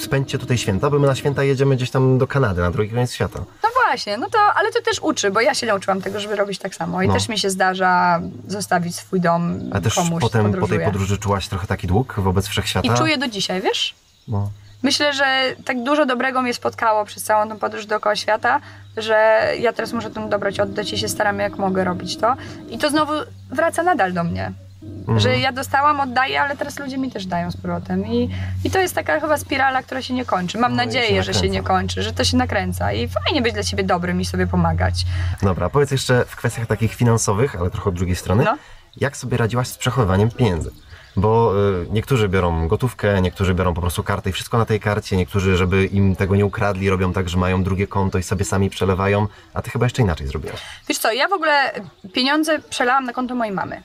spędźcie 0.00 0.38
tutaj 0.38 0.58
święta, 0.58 0.90
bo 0.90 0.98
my 0.98 1.06
na 1.06 1.14
święta 1.14 1.42
jedziemy 1.44 1.76
gdzieś 1.76 1.90
tam 1.90 2.18
do 2.18 2.26
Kanady, 2.26 2.60
na 2.60 2.70
drugi 2.70 2.90
koniec 2.90 3.12
świata. 3.12 3.38
No 3.62 3.68
właśnie, 3.90 4.16
no 4.16 4.26
to, 4.30 4.38
ale 4.54 4.72
to 4.72 4.82
też 4.82 4.98
uczy, 5.02 5.30
bo 5.30 5.40
ja 5.40 5.54
się 5.54 5.66
nauczyłam 5.66 6.02
tego, 6.02 6.20
żeby 6.20 6.36
robić 6.36 6.58
tak 6.58 6.74
samo. 6.74 7.02
I 7.02 7.08
No. 7.08 7.14
też 7.14 7.28
mi 7.28 7.38
się 7.38 7.50
zdarza 7.50 8.20
zostawić 8.48 8.96
swój 8.96 9.20
dom 9.20 9.60
A 9.72 9.80
też 9.80 9.94
komuś, 9.94 10.20
potem 10.20 10.52
po 10.54 10.68
tej 10.68 10.80
podróży 10.84 11.18
czułaś 11.18 11.48
trochę 11.48 11.66
taki 11.66 11.86
dług 11.86 12.14
wobec 12.18 12.48
wszechświata? 12.48 12.94
I 12.94 12.98
czuję 12.98 13.18
do 13.18 13.28
dzisiaj, 13.28 13.60
wiesz? 13.62 13.94
No. 14.28 14.50
Myślę, 14.82 15.12
że 15.12 15.54
tak 15.64 15.82
dużo 15.82 16.06
dobrego 16.06 16.42
mnie 16.42 16.54
spotkało 16.54 17.04
przez 17.04 17.22
całą 17.22 17.48
tą 17.48 17.58
podróż 17.58 17.86
dookoła 17.86 18.16
świata, 18.16 18.60
że 18.96 19.48
ja 19.58 19.72
teraz 19.72 19.92
muszę 19.92 20.10
tę 20.10 20.28
dobroć 20.28 20.60
oddać 20.60 20.92
i 20.92 20.98
się 20.98 21.08
staram 21.08 21.38
jak 21.38 21.58
mogę 21.58 21.84
robić 21.84 22.16
to. 22.16 22.34
I 22.70 22.78
to 22.78 22.90
znowu 22.90 23.12
wraca 23.50 23.82
nadal 23.82 24.12
do 24.12 24.24
mnie. 24.24 24.52
Mhm. 24.82 25.20
Że 25.20 25.38
ja 25.38 25.52
dostałam, 25.52 26.00
oddaję, 26.00 26.42
ale 26.42 26.56
teraz 26.56 26.78
ludzie 26.78 26.98
mi 26.98 27.10
też 27.10 27.26
dają 27.26 27.50
z 27.50 27.56
powrotem. 27.56 28.06
I, 28.06 28.30
I 28.64 28.70
to 28.70 28.78
jest 28.78 28.94
taka 28.94 29.20
chyba 29.20 29.38
spirala, 29.38 29.82
która 29.82 30.02
się 30.02 30.14
nie 30.14 30.24
kończy. 30.24 30.58
Mam 30.58 30.72
No 30.76 30.76
nadzieję, 30.84 31.08
się 31.08 31.22
że 31.22 31.34
się 31.34 31.48
nie 31.48 31.62
kończy, 31.62 32.02
że 32.02 32.12
to 32.12 32.24
się 32.24 32.36
nakręca. 32.36 32.92
I 32.92 33.08
fajnie 33.08 33.42
być 33.42 33.52
dla 33.52 33.62
siebie 33.62 33.84
dobrym 33.84 34.20
i 34.20 34.24
sobie 34.24 34.46
pomagać. 34.46 34.94
Dobra, 35.42 35.70
powiedz 35.70 35.90
jeszcze 35.90 36.24
w 36.28 36.36
kwestiach 36.36 36.66
takich 36.66 36.94
finansowych, 36.94 37.56
ale 37.60 37.70
trochę 37.70 37.88
od 37.90 37.94
drugiej 37.96 38.16
strony, 38.16 38.44
No. 38.44 38.56
jak 38.96 39.16
sobie 39.16 39.36
radziłaś 39.36 39.68
z 39.68 39.78
przechowywaniem 39.78 40.30
pieniędzy? 40.30 40.70
Bo 41.16 41.52
y, 41.82 41.86
niektórzy 41.90 42.28
biorą 42.28 42.68
gotówkę, 42.68 43.22
niektórzy 43.22 43.54
biorą 43.54 43.74
po 43.74 43.80
prostu 43.80 44.02
kartę 44.02 44.30
i 44.30 44.32
wszystko 44.32 44.58
na 44.58 44.66
tej 44.66 44.80
karcie, 44.80 45.16
niektórzy, 45.16 45.56
żeby 45.56 45.86
im 45.86 46.16
tego 46.16 46.36
nie 46.36 46.46
ukradli, 46.46 46.90
robią 46.90 47.12
tak, 47.12 47.28
że 47.28 47.38
mają 47.38 47.62
drugie 47.62 47.86
konto 47.86 48.18
i 48.18 48.22
sobie 48.22 48.44
sami 48.44 48.70
przelewają, 48.70 49.26
a 49.54 49.62
ty 49.62 49.70
chyba 49.70 49.86
jeszcze 49.86 50.02
inaczej 50.02 50.26
zrobiłaś. 50.26 50.60
Wiesz 50.88 50.98
co, 50.98 51.12
ja 51.12 51.28
w 51.28 51.32
ogóle 51.32 51.72
pieniądze 52.12 52.58
przelałam 52.58 53.04
na 53.04 53.12
konto 53.12 53.34
mojej 53.34 53.54
mamy. 53.54 53.82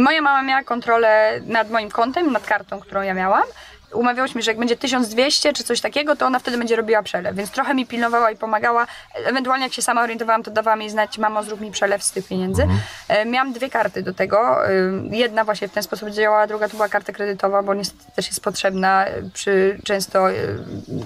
I 0.00 0.02
moja 0.02 0.22
mama 0.22 0.42
miała 0.42 0.64
kontrolę 0.64 1.40
nad 1.46 1.70
moim 1.70 1.90
kontem, 1.90 2.32
nad 2.32 2.46
kartą, 2.46 2.80
którą 2.80 3.02
ja 3.02 3.14
miałam. 3.14 3.42
Umawiałyśmy, 3.92 4.42
że 4.42 4.50
jak 4.50 4.58
będzie 4.58 4.76
1200 4.76 5.52
czy 5.52 5.64
coś 5.64 5.80
takiego, 5.80 6.16
to 6.16 6.26
ona 6.26 6.38
wtedy 6.38 6.58
będzie 6.58 6.76
robiła 6.76 7.02
przelew, 7.02 7.36
więc 7.36 7.50
trochę 7.50 7.74
mi 7.74 7.86
pilnowała 7.86 8.30
i 8.30 8.36
pomagała. 8.36 8.86
Ewentualnie 9.14 9.64
jak 9.64 9.72
się 9.72 9.82
sama 9.82 10.02
orientowałam, 10.02 10.42
to 10.42 10.50
dawała 10.50 10.76
mi 10.76 10.90
znać, 10.90 11.18
mamo 11.18 11.42
zrób 11.42 11.60
mi 11.60 11.70
przelew 11.70 12.02
z 12.04 12.10
tych 12.12 12.28
pieniędzy. 12.28 12.68
E, 13.08 13.24
Miałam 13.24 13.52
dwie 13.52 13.70
karty 13.70 14.02
do 14.02 14.14
tego. 14.14 14.66
E, 14.68 14.70
Jedna 15.10 15.44
właśnie 15.44 15.68
w 15.68 15.72
ten 15.72 15.82
sposób 15.82 16.10
działała, 16.10 16.46
druga 16.46 16.68
to 16.68 16.76
była 16.76 16.88
karta 16.88 17.12
kredytowa, 17.12 17.62
bo 17.62 17.74
niestety 17.74 18.04
też 18.16 18.26
jest 18.26 18.40
potrzebna 18.44 19.06
e, 19.06 19.22
przy 19.34 19.78
często 19.84 20.26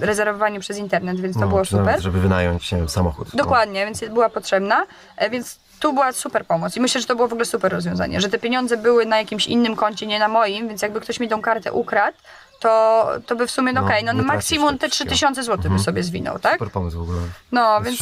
rezerwowaniu 0.01 0.59
przez 0.61 0.77
internet, 0.77 1.19
więc 1.21 1.33
to 1.35 1.39
No, 1.41 1.47
było 1.47 1.65
super. 1.65 2.01
żeby 2.01 2.19
wynająć 2.21 2.71
wiem, 2.71 2.89
samochód. 2.89 3.27
No. 3.33 3.43
Dokładnie, 3.43 3.85
więc 3.85 3.99
była 4.09 4.29
potrzebna, 4.29 4.83
więc 5.31 5.59
tu 5.79 5.93
była 5.93 6.11
super 6.11 6.45
pomoc 6.45 6.77
i 6.77 6.81
myślę, 6.81 7.01
że 7.01 7.07
to 7.07 7.15
było 7.15 7.27
w 7.27 7.31
ogóle 7.33 7.45
super 7.45 7.71
rozwiązanie, 7.71 8.21
że 8.21 8.29
te 8.29 8.39
pieniądze 8.39 8.77
były 8.77 9.05
na 9.05 9.17
jakimś 9.17 9.47
innym 9.47 9.75
koncie, 9.75 10.07
nie 10.07 10.19
na 10.19 10.27
moim, 10.27 10.67
więc 10.67 10.81
jakby 10.81 11.01
ktoś 11.01 11.19
mi 11.19 11.29
tą 11.29 11.41
kartę 11.41 11.71
ukradł, 11.73 12.17
to, 12.59 13.07
to 13.25 13.35
by 13.35 13.47
w 13.47 13.51
sumie, 13.51 13.73
no, 13.73 13.81
No, 13.81 13.87
okej, 13.87 14.03
no, 14.03 14.13
nie 14.13 14.19
tracisz 14.19 14.33
maksimum 14.33 14.77
te 14.77 14.89
wszystkiego. 14.89 15.15
3000 15.15 15.43
zł 15.43 15.71
by 15.71 15.79
sobie 15.79 16.03
zwinął, 16.03 16.39
tak? 16.39 16.53
Super 16.53 16.71
pomysł 16.71 16.99
w 16.99 17.01
ogóle. 17.01 17.19
No, 17.51 17.81
więc, 17.81 17.99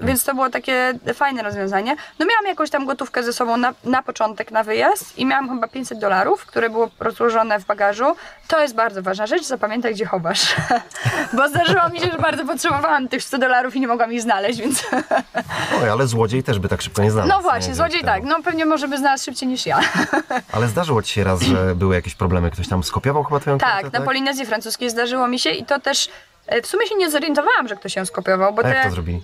więc 0.00 0.24
to 0.24 0.34
było 0.34 0.50
takie 0.50 0.92
fajne 1.14 1.42
rozwiązanie. 1.42 1.96
No 2.18 2.26
miałam 2.26 2.46
jakąś 2.46 2.70
tam 2.70 2.86
gotówkę 2.86 3.22
ze 3.22 3.32
sobą 3.32 3.56
na, 3.56 3.74
na 3.84 4.02
początek, 4.02 4.50
na 4.50 4.64
wyjazd 4.64 5.18
i 5.18 5.26
miałam 5.26 5.48
chyba 5.48 5.68
500 5.68 5.98
dolarów, 5.98 6.46
które 6.46 6.70
było 6.70 6.90
rozłożone 7.00 7.60
w 7.60 7.64
bagażu. 7.66 8.16
To 8.48 8.62
jest 8.62 8.74
bardzo 8.74 9.02
ważna 9.02 9.26
rzecz, 9.26 9.44
zapamiętaj 9.44 9.94
gdzie 9.94 10.06
chowasz. 10.06 10.56
Bo 11.36 11.48
zdarzyło 11.48 11.88
mi 11.88 12.00
się, 12.00 12.10
że 12.10 12.18
bardzo 12.18 12.44
potrzebowałam 12.44 13.08
tych 13.08 13.22
100 13.22 13.38
dolarów 13.38 13.76
i 13.76 13.80
nie 13.80 13.88
mogłam 13.88 14.12
ich 14.12 14.22
znaleźć, 14.22 14.58
więc... 14.60 14.84
Oj, 15.82 15.88
ale 15.90 16.06
złodziej 16.06 16.42
też 16.42 16.58
by 16.58 16.68
tak 16.68 16.82
szybko 16.82 17.02
nie 17.02 17.10
znalazł. 17.10 17.32
No 17.32 17.42
właśnie, 17.42 17.68
nie? 17.68 17.74
złodziej 17.74 18.04
tak, 18.04 18.22
no 18.22 18.42
pewnie 18.42 18.66
może 18.66 18.88
by 18.88 18.98
znalazł 18.98 19.24
szybciej 19.24 19.48
niż 19.48 19.66
ja. 19.66 19.80
Ale 20.52 20.68
zdarzyło 20.68 21.02
ci 21.02 21.14
się 21.14 21.24
raz, 21.24 21.40
że 21.42 21.74
były 21.74 21.94
jakieś 21.94 22.14
problemy, 22.14 22.50
ktoś 22.50 22.68
tam 22.68 22.82
skopiował 22.84 23.24
chyba 23.24 23.40
twoją 23.40 23.58
tak, 23.58 23.82
kartę, 23.82 23.93
na 23.94 24.00
Polinezji 24.04 24.46
Francuskiej 24.46 24.90
zdarzyło 24.90 25.28
mi 25.28 25.38
się 25.38 25.50
i 25.50 25.64
to 25.64 25.80
też... 25.80 26.08
e, 26.46 26.62
W 26.62 26.66
sumie 26.66 26.86
się 26.86 26.94
nie 26.94 27.10
zorientowałam, 27.10 27.68
że 27.68 27.76
ktoś 27.76 27.96
ją 27.96 28.06
skopiował, 28.06 28.52
bo 28.54 28.64
A 28.64 28.68
jak 28.68 28.78
te... 28.78 28.84
to 28.84 28.90
zrobili? 28.90 29.22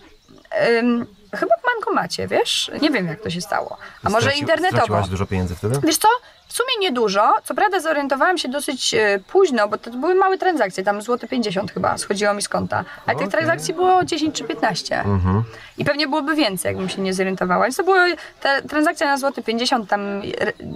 ym, 0.78 1.06
Chyba 1.36 1.54
w 1.56 1.62
bankomacie, 1.74 2.26
wiesz? 2.28 2.70
Nie 2.82 2.90
wiem, 2.90 3.06
jak 3.06 3.20
to 3.20 3.30
się 3.30 3.40
stało. 3.40 3.76
A 4.04 4.10
może 4.10 4.30
Straci- 4.30 4.38
internetowo. 4.38 5.02
Dużo 5.10 5.26
pieniędzy 5.26 5.56
wtedy? 5.56 5.80
Wiesz 5.84 5.98
co? 5.98 6.08
W 6.48 6.52
sumie 6.52 6.68
niedużo. 6.80 7.32
Co 7.44 7.54
prawda 7.54 7.80
zorientowałam 7.80 8.38
się 8.38 8.48
dosyć 8.48 8.94
e, 8.94 9.18
późno, 9.32 9.68
bo 9.68 9.78
to 9.78 9.90
były 9.90 10.14
małe 10.14 10.38
transakcje, 10.38 10.84
tam 10.84 11.02
złote 11.02 11.28
50 11.28 11.72
chyba 11.72 11.98
schodziło 11.98 12.34
mi 12.34 12.42
z 12.42 12.48
konta. 12.48 12.84
A 13.06 13.08
tych 13.10 13.16
Okej. 13.16 13.28
transakcji 13.28 13.74
było 13.74 14.04
10 14.04 14.34
czy 14.34 14.44
15. 14.44 15.00
Mhm. 15.00 15.44
I 15.78 15.84
pewnie 15.84 16.08
byłoby 16.08 16.34
więcej, 16.34 16.68
jakbym 16.68 16.88
się 16.88 17.02
nie 17.02 17.14
zorientowała. 17.14 17.64
Więc 17.64 17.76
to 17.76 17.84
były 17.84 18.16
te 18.40 18.62
transakcje 18.62 19.06
na 19.06 19.18
złote 19.18 19.42
50 19.42 19.88
tam 19.90 20.22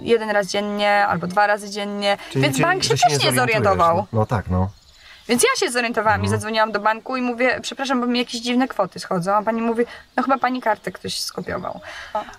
jeden 0.01 0.29
raz 0.29 0.47
dziennie 0.47 1.07
albo 1.07 1.27
dwa 1.27 1.47
razy 1.47 1.69
dziennie. 1.69 2.17
Więc 2.35 2.53
Czyli- 2.55 2.65
bank 2.65 2.83
się 2.83 2.89
też 2.89 3.01
nie 3.03 3.09
zorientujesz. 3.09 3.35
zorientował. 3.35 4.05
No 4.13 4.25
tak, 4.25 4.45
no. 4.49 4.69
Więc 5.27 5.43
ja 5.43 5.49
się 5.67 5.71
zorientowałam 5.71 6.23
i 6.23 6.27
zadzwoniłam 6.27 6.71
do 6.71 6.79
banku 6.79 7.17
i 7.17 7.21
mówię, 7.21 7.59
przepraszam, 7.61 8.01
bo 8.01 8.07
mi 8.07 8.19
jakieś 8.19 8.41
dziwne 8.41 8.67
kwoty 8.67 8.99
schodzą. 8.99 9.33
A 9.33 9.41
pani 9.43 9.61
mówi, 9.61 9.83
no 10.17 10.23
chyba 10.23 10.37
pani 10.37 10.61
kartę 10.61 10.91
ktoś 10.91 11.19
skopiował. 11.21 11.79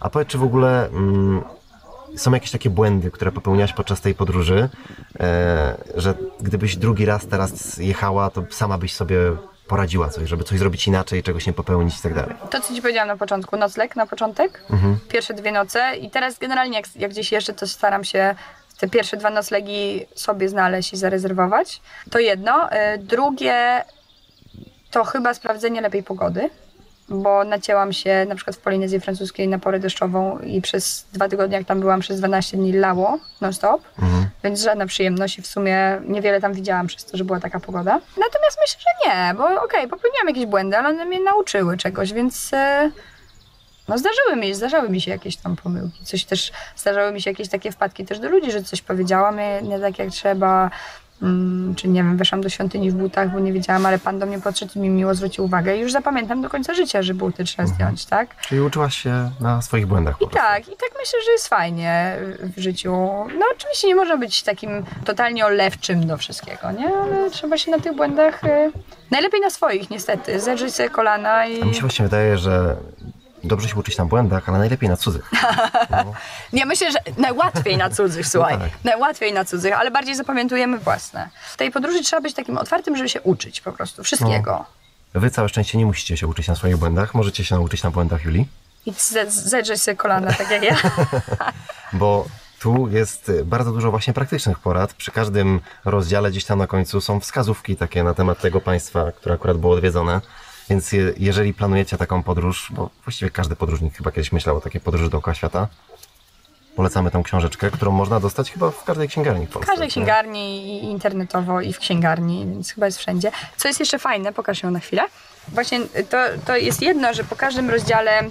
A 0.01 0.11
powiedz, 0.11 0.29
czy 0.29 0.39
w 0.39 0.43
ogóle 0.43 0.87
mm, 0.87 1.43
są 2.17 2.33
jakieś 2.33 2.51
takie 2.51 2.71
błędy, 2.71 3.11
które 3.11 3.33
popełniałaś 3.33 3.73
podczas 3.73 4.01
tej 4.01 4.15
podróży, 4.15 4.69
e, 5.21 5.77
że 5.95 6.15
gdybyś 6.41 6.77
drugi 6.77 7.05
raz 7.07 7.27
teraz 7.27 7.77
jechała, 7.77 8.31
to 8.31 8.43
sama 8.51 8.79
byś 8.79 8.95
sobie 8.95 9.17
poradziła 9.69 10.09
coś, 10.09 10.29
żeby 10.29 10.45
coś 10.45 10.59
zrobić 10.59 10.87
inaczej, 10.89 11.23
czegoś 11.23 11.47
nie 11.47 11.53
popełnić 11.53 11.99
i 11.99 12.03
tak 12.03 12.15
dalej. 12.15 12.37
To, 12.51 12.61
co 12.61 12.75
ci 12.75 12.83
powiedziałam 12.83 13.09
na 13.09 13.17
początku, 13.17 13.57
nocleg 13.57 13.97
na 13.97 14.07
początek, 14.07 14.63
Mhm. 14.71 14.99
pierwsze 15.09 15.35
dwie 15.35 15.53
noce 15.53 15.97
i 15.97 16.11
teraz 16.11 16.39
generalnie 16.39 16.77
jak, 16.77 16.97
jak 16.97 17.11
gdzieś 17.11 17.33
jeszcze, 17.33 17.53
to 17.53 17.67
staram 17.67 18.05
się 18.05 18.35
te 18.81 18.89
pierwsze 18.89 19.17
dwa 19.17 19.31
noclegi 19.31 20.07
sobie 20.15 20.49
znaleźć 20.49 20.93
i 20.93 20.97
zarezerwować. 20.97 21.81
To 22.11 22.19
jedno. 22.19 22.69
Y, 22.73 22.99
Drugie 22.99 23.85
to 24.91 25.05
chyba 25.05 25.35
sprawdzenie 25.35 25.81
lepiej 25.81 26.03
pogody, 26.03 26.51
bo 27.09 27.45
nacięłam 27.45 27.93
się 27.93 28.27
na 28.29 28.35
przykład 28.35 28.57
w 28.57 28.61
Polinezji 28.61 29.01
Francuskiej 29.01 29.49
na 29.49 29.59
porę 29.59 29.79
deszczową 29.81 30.39
i 30.39 30.61
przez 30.63 31.07
dwa 31.13 31.29
tygodnie, 31.29 31.57
jak 31.57 31.67
tam 31.67 31.81
byłam, 31.81 32.01
przez 32.01 32.19
12 32.19 32.57
dni 32.57 32.73
lało 32.73 33.19
non-stop, 33.41 33.83
Mhm. 33.99 34.27
więc 34.45 34.61
żadna 34.63 34.87
przyjemność 34.87 35.39
i 35.39 35.43
w 35.43 35.47
sumie 35.47 36.01
niewiele 36.05 36.41
tam 36.41 36.53
widziałam 36.53 36.87
przez 36.87 37.05
to, 37.05 37.17
że 37.17 37.25
była 37.25 37.41
taka 37.41 37.61
pogoda. 37.61 37.93
Natomiast 37.95 38.59
myślę, 38.61 38.81
że 38.81 39.11
nie, 39.11 39.35
bo 39.35 39.63
okej, 39.63 39.89
popełniłam 39.89 40.29
jakieś 40.29 40.47
błędy, 40.47 40.77
ale 40.79 40.89
one 40.89 41.05
mnie 41.05 41.21
nauczyły 41.21 41.77
czegoś, 41.77 42.13
więc 42.13 42.51
e, 42.53 42.91
no 43.89 43.99
zdarzyły 43.99 44.37
mi, 44.37 44.55
zdarzały 44.55 44.89
mi 44.89 45.01
się 45.01 45.11
jakieś 45.11 45.37
tam 45.37 45.57
pomyłki. 45.57 46.05
Coś 46.05 46.25
też, 46.25 46.53
zdarzały 46.77 47.13
mi 47.13 47.23
się 47.23 47.31
jakieś 47.31 47.49
takie 47.49 47.73
wpadki 47.73 48.05
też 48.05 48.19
do 48.19 48.29
ludzi, 48.29 48.53
że 48.53 48.63
coś 48.63 48.83
powiedziałam 48.83 49.37
nie, 49.37 49.63
nie 49.63 49.81
tak 49.81 49.99
jak 49.99 50.11
trzeba. 50.11 50.71
Mm, 51.23 51.75
czy 51.75 51.89
nie 51.89 52.03
wiem, 52.03 52.17
weszłam 52.17 52.41
do 52.41 52.49
świątyni 52.49 52.91
w 52.91 52.95
butach, 52.95 53.33
bo 53.33 53.41
nie 53.41 53.53
wiedziałam, 53.53 53.87
ale 53.87 53.99
pan 53.99 54.19
do 54.19 54.27
mnie 54.27 54.41
podszedł 54.41 54.73
i 54.77 54.79
mi 54.79 54.89
miło 54.89 55.15
zwrócił 55.15 55.45
uwagę 55.45 55.77
i 55.77 55.81
już 55.81 55.93
zapamiętam 55.93 56.43
do 56.43 56.51
końca 56.51 56.75
życia, 56.75 57.03
że 57.03 57.15
buty 57.15 57.45
trzeba 57.45 57.69
zdjąć, 57.69 58.07
tak? 58.07 58.41
Czyli 58.41 58.61
uczyłaś 58.61 58.97
się 58.97 59.31
na 59.41 59.63
swoich 59.63 59.87
błędach 59.87 60.17
I 60.21 60.29
tak, 60.29 60.63
i 60.63 60.77
tak 60.77 60.91
myślę, 60.99 61.19
że 61.25 61.33
jest 61.33 61.49
fajnie 61.49 62.17
w 62.57 62.61
życiu. 62.61 62.93
No 63.39 63.47
oczywiście 63.57 63.89
nie 63.89 63.95
można 63.95 64.17
być 64.17 64.43
takim 64.43 64.85
totalnie 65.05 65.47
olewczym 65.47 66.07
do 66.07 66.17
wszystkiego, 66.17 66.73
nie? 66.73 66.89
Ale 66.97 67.31
trzeba 67.31 67.59
się 67.59 67.71
na 67.71 67.79
tych 67.79 67.97
błędach, 67.97 68.45
y, 68.45 68.73
najlepiej 69.11 69.41
na 69.41 69.51
swoich 69.51 69.91
niestety, 69.91 70.41
zedrzeć 70.41 70.75
sobie 70.75 70.91
kolana 70.91 71.47
i... 71.47 71.63
A 71.63 71.65
mi 71.65 71.75
się 71.75 71.81
właśnie 71.81 72.05
wydaje, 72.05 72.39
że 72.39 72.77
dobrze 73.47 73.69
się 73.69 73.75
uczyć 73.77 73.99
na 73.99 74.05
błędach, 74.05 74.49
ale 74.49 74.59
najlepiej 74.59 74.89
na 74.89 74.97
cudzych. 74.97 75.31
No, 75.91 76.13
Ja 76.53 76.67
myślę, 76.67 76.93
że 76.93 76.99
najłatwiej 77.19 77.77
na 77.77 77.91
cudzych, 77.91 78.29
słuchaj. 78.29 78.59
tak. 78.59 78.71
Najłatwiej 78.85 79.33
na 79.33 79.45
cudzych, 79.45 79.73
ale 79.81 79.91
bardziej 79.91 80.15
zapamiętujemy 80.17 80.79
własne. 80.79 81.29
W 81.53 81.57
tej 81.57 81.71
podróży 81.71 82.03
trzeba 82.03 82.23
być 82.23 82.35
takim 82.35 82.59
otwartym, 82.59 82.97
żeby 82.97 83.09
się 83.09 83.21
uczyć 83.21 83.61
po 83.61 83.73
prostu 83.73 84.05
wszystkiego. 84.05 84.65
wy 85.15 85.31
całe 85.31 85.49
szczęście 85.49 85.79
nie 85.79 85.87
musicie 85.87 86.17
się 86.17 86.27
uczyć 86.27 86.49
na 86.49 86.55
swoich 86.57 86.77
błędach, 86.77 87.15
możecie 87.15 87.45
się 87.45 87.55
nauczyć 87.55 87.83
na 87.83 87.91
błędach 87.91 88.25
Julii, 88.25 88.49
I 88.87 88.93
ze- 88.99 89.31
zedrzeć 89.31 89.83
sobie 89.83 89.97
kolana, 89.97 90.33
tak 90.33 90.51
jak 90.51 90.63
ja. 90.63 90.77
bo 91.93 92.27
tu 92.61 92.89
jest 92.89 93.29
y, 93.29 93.45
bardzo 93.45 93.73
dużo 93.73 93.91
właśnie 93.91 94.13
praktycznych 94.13 94.59
porad. 94.59 94.93
Przy 94.95 95.11
każdym 95.11 95.61
rozdziale 95.85 96.31
gdzieś 96.31 96.45
tam 96.45 96.59
na 96.59 96.67
końcu 96.67 97.01
są 97.01 97.21
wskazówki 97.21 97.77
takie 97.77 98.05
na 98.05 98.15
temat 98.15 98.41
tego 98.41 98.61
państwa, 98.61 99.13
które 99.13 99.35
akurat 99.35 99.57
było 99.57 99.75
odwiedzone. 99.75 100.21
Więc 100.71 100.93
je, 100.93 101.13
jeżeli 101.17 101.55
planujecie 101.55 101.97
taką 101.97 102.23
podróż, 102.23 102.69
bo 102.71 102.91
właściwie 103.05 103.31
każdy 103.31 103.57
podróżnik 103.57 103.97
chyba 103.97 104.13
kiedyś 104.13 104.33
myślał 104.33 104.57
o 104.57 104.61
takiej 104.61 104.81
podróży 104.81 105.11
dookoła 105.11 105.35
świata, 105.35 105.69
polecamy 106.77 107.11
tą 107.11 107.23
książeczkę, 107.23 107.71
którą 107.71 107.93
można 107.93 108.21
dostać 108.21 108.51
chyba 108.53 108.71
w 108.71 108.85
każdej 108.85 109.09
księgarni 109.09 109.47
w 109.47 109.51
W 109.51 109.53
Polsce. 109.53 109.67
każdej 109.71 109.87
nie? 109.87 109.91
księgarni 109.91 110.67
i 110.69 110.85
internetowo 110.85 111.61
i 111.61 111.73
w 111.73 111.79
księgarni, 111.79 112.47
więc 112.47 112.73
chyba 112.73 112.87
jest 112.87 112.99
wszędzie. 112.99 113.31
Co 113.57 113.69
jest 113.69 113.81
jeszcze 113.81 113.99
fajne, 113.99 114.33
pokaż 114.33 114.63
ją 114.63 114.71
na 114.71 114.79
chwilę. 114.81 115.03
Właśnie 115.49 115.81
to, 116.11 116.17
to 116.47 116.57
jest 116.57 116.83
jedno, 116.83 117.15
że 117.15 117.25
po 117.25 117.37
każdym 117.37 117.71
rozdziale 117.71 118.23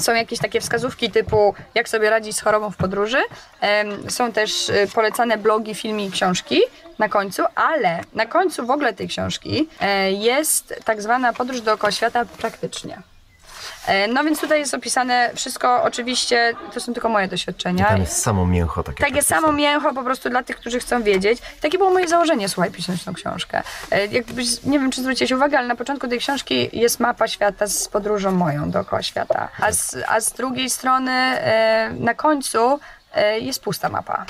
są 0.00 0.14
jakieś 0.14 0.38
takie 0.38 0.60
wskazówki 0.60 1.10
typu 1.10 1.54
jak 1.74 1.88
sobie 1.88 2.10
radzić 2.10 2.36
z 2.36 2.40
chorobą 2.40 2.70
w 2.70 2.76
podróży. 2.76 3.18
Są 4.08 4.32
też 4.32 4.68
y, 4.68 4.88
polecane 4.94 5.38
blogi, 5.38 5.74
filmy 5.74 6.04
i 6.04 6.10
książki 6.10 6.60
na 6.98 7.08
końcu, 7.08 7.42
ale 7.54 8.00
na 8.14 8.26
końcu 8.26 8.66
w 8.66 8.70
ogóle 8.70 8.92
tej 8.92 9.08
książki 9.08 9.68
e, 9.80 10.12
jest 10.12 10.80
tak 10.84 11.02
zwana 11.02 11.32
podróż 11.32 11.60
dookoła 11.60 11.92
świata 11.92 12.24
praktycznie. 12.24 13.02
E, 13.86 14.08
No 14.08 14.24
więc 14.24 14.40
tutaj 14.40 14.58
jest 14.60 14.74
opisane 14.74 15.30
wszystko, 15.34 15.82
oczywiście 15.82 16.52
to 16.74 16.80
są 16.80 16.92
tylko 16.92 17.08
moje 17.08 17.28
doświadczenia. 17.28 17.84
Tam 17.88 18.00
jest 18.00 18.22
samo 18.22 18.46
mięcho 18.46 18.82
takie. 18.82 18.98
Takie 18.98 19.12
praktyczne. 19.12 19.36
samo 19.36 19.52
mięcho 19.52 19.94
po 19.94 20.02
prostu 20.02 20.30
dla 20.30 20.42
tych, 20.42 20.56
którzy 20.56 20.80
chcą 20.80 21.02
wiedzieć. 21.02 21.38
Takie 21.60 21.78
było 21.78 21.90
moje 21.90 22.08
założenie, 22.08 22.48
słuchaj, 22.48 22.70
pisząc 22.70 23.04
tą 23.04 23.14
książkę. 23.14 23.62
E, 23.90 24.06
Jakbyś, 24.06 24.62
nie 24.62 24.78
wiem, 24.78 24.90
czy 24.90 25.00
zwróciłeś 25.02 25.30
uwagę, 25.32 25.58
ale 25.58 25.66
na 25.68 25.76
początku 25.76 26.08
tej 26.08 26.18
książki 26.18 26.70
jest 26.72 27.00
mapa 27.00 27.28
świata 27.28 27.66
z 27.66 27.88
podróżą 27.88 28.30
moją 28.32 28.70
dookoła 28.70 29.02
świata. 29.02 29.48
A 29.60 29.72
z, 29.72 29.96
a 30.08 30.20
z 30.20 30.32
drugiej 30.32 30.70
strony 30.70 31.10
e, 31.12 31.90
na 31.98 32.14
końcu 32.14 32.80
jest 33.40 33.62
pusta 33.62 33.88
mapa. 33.88 34.24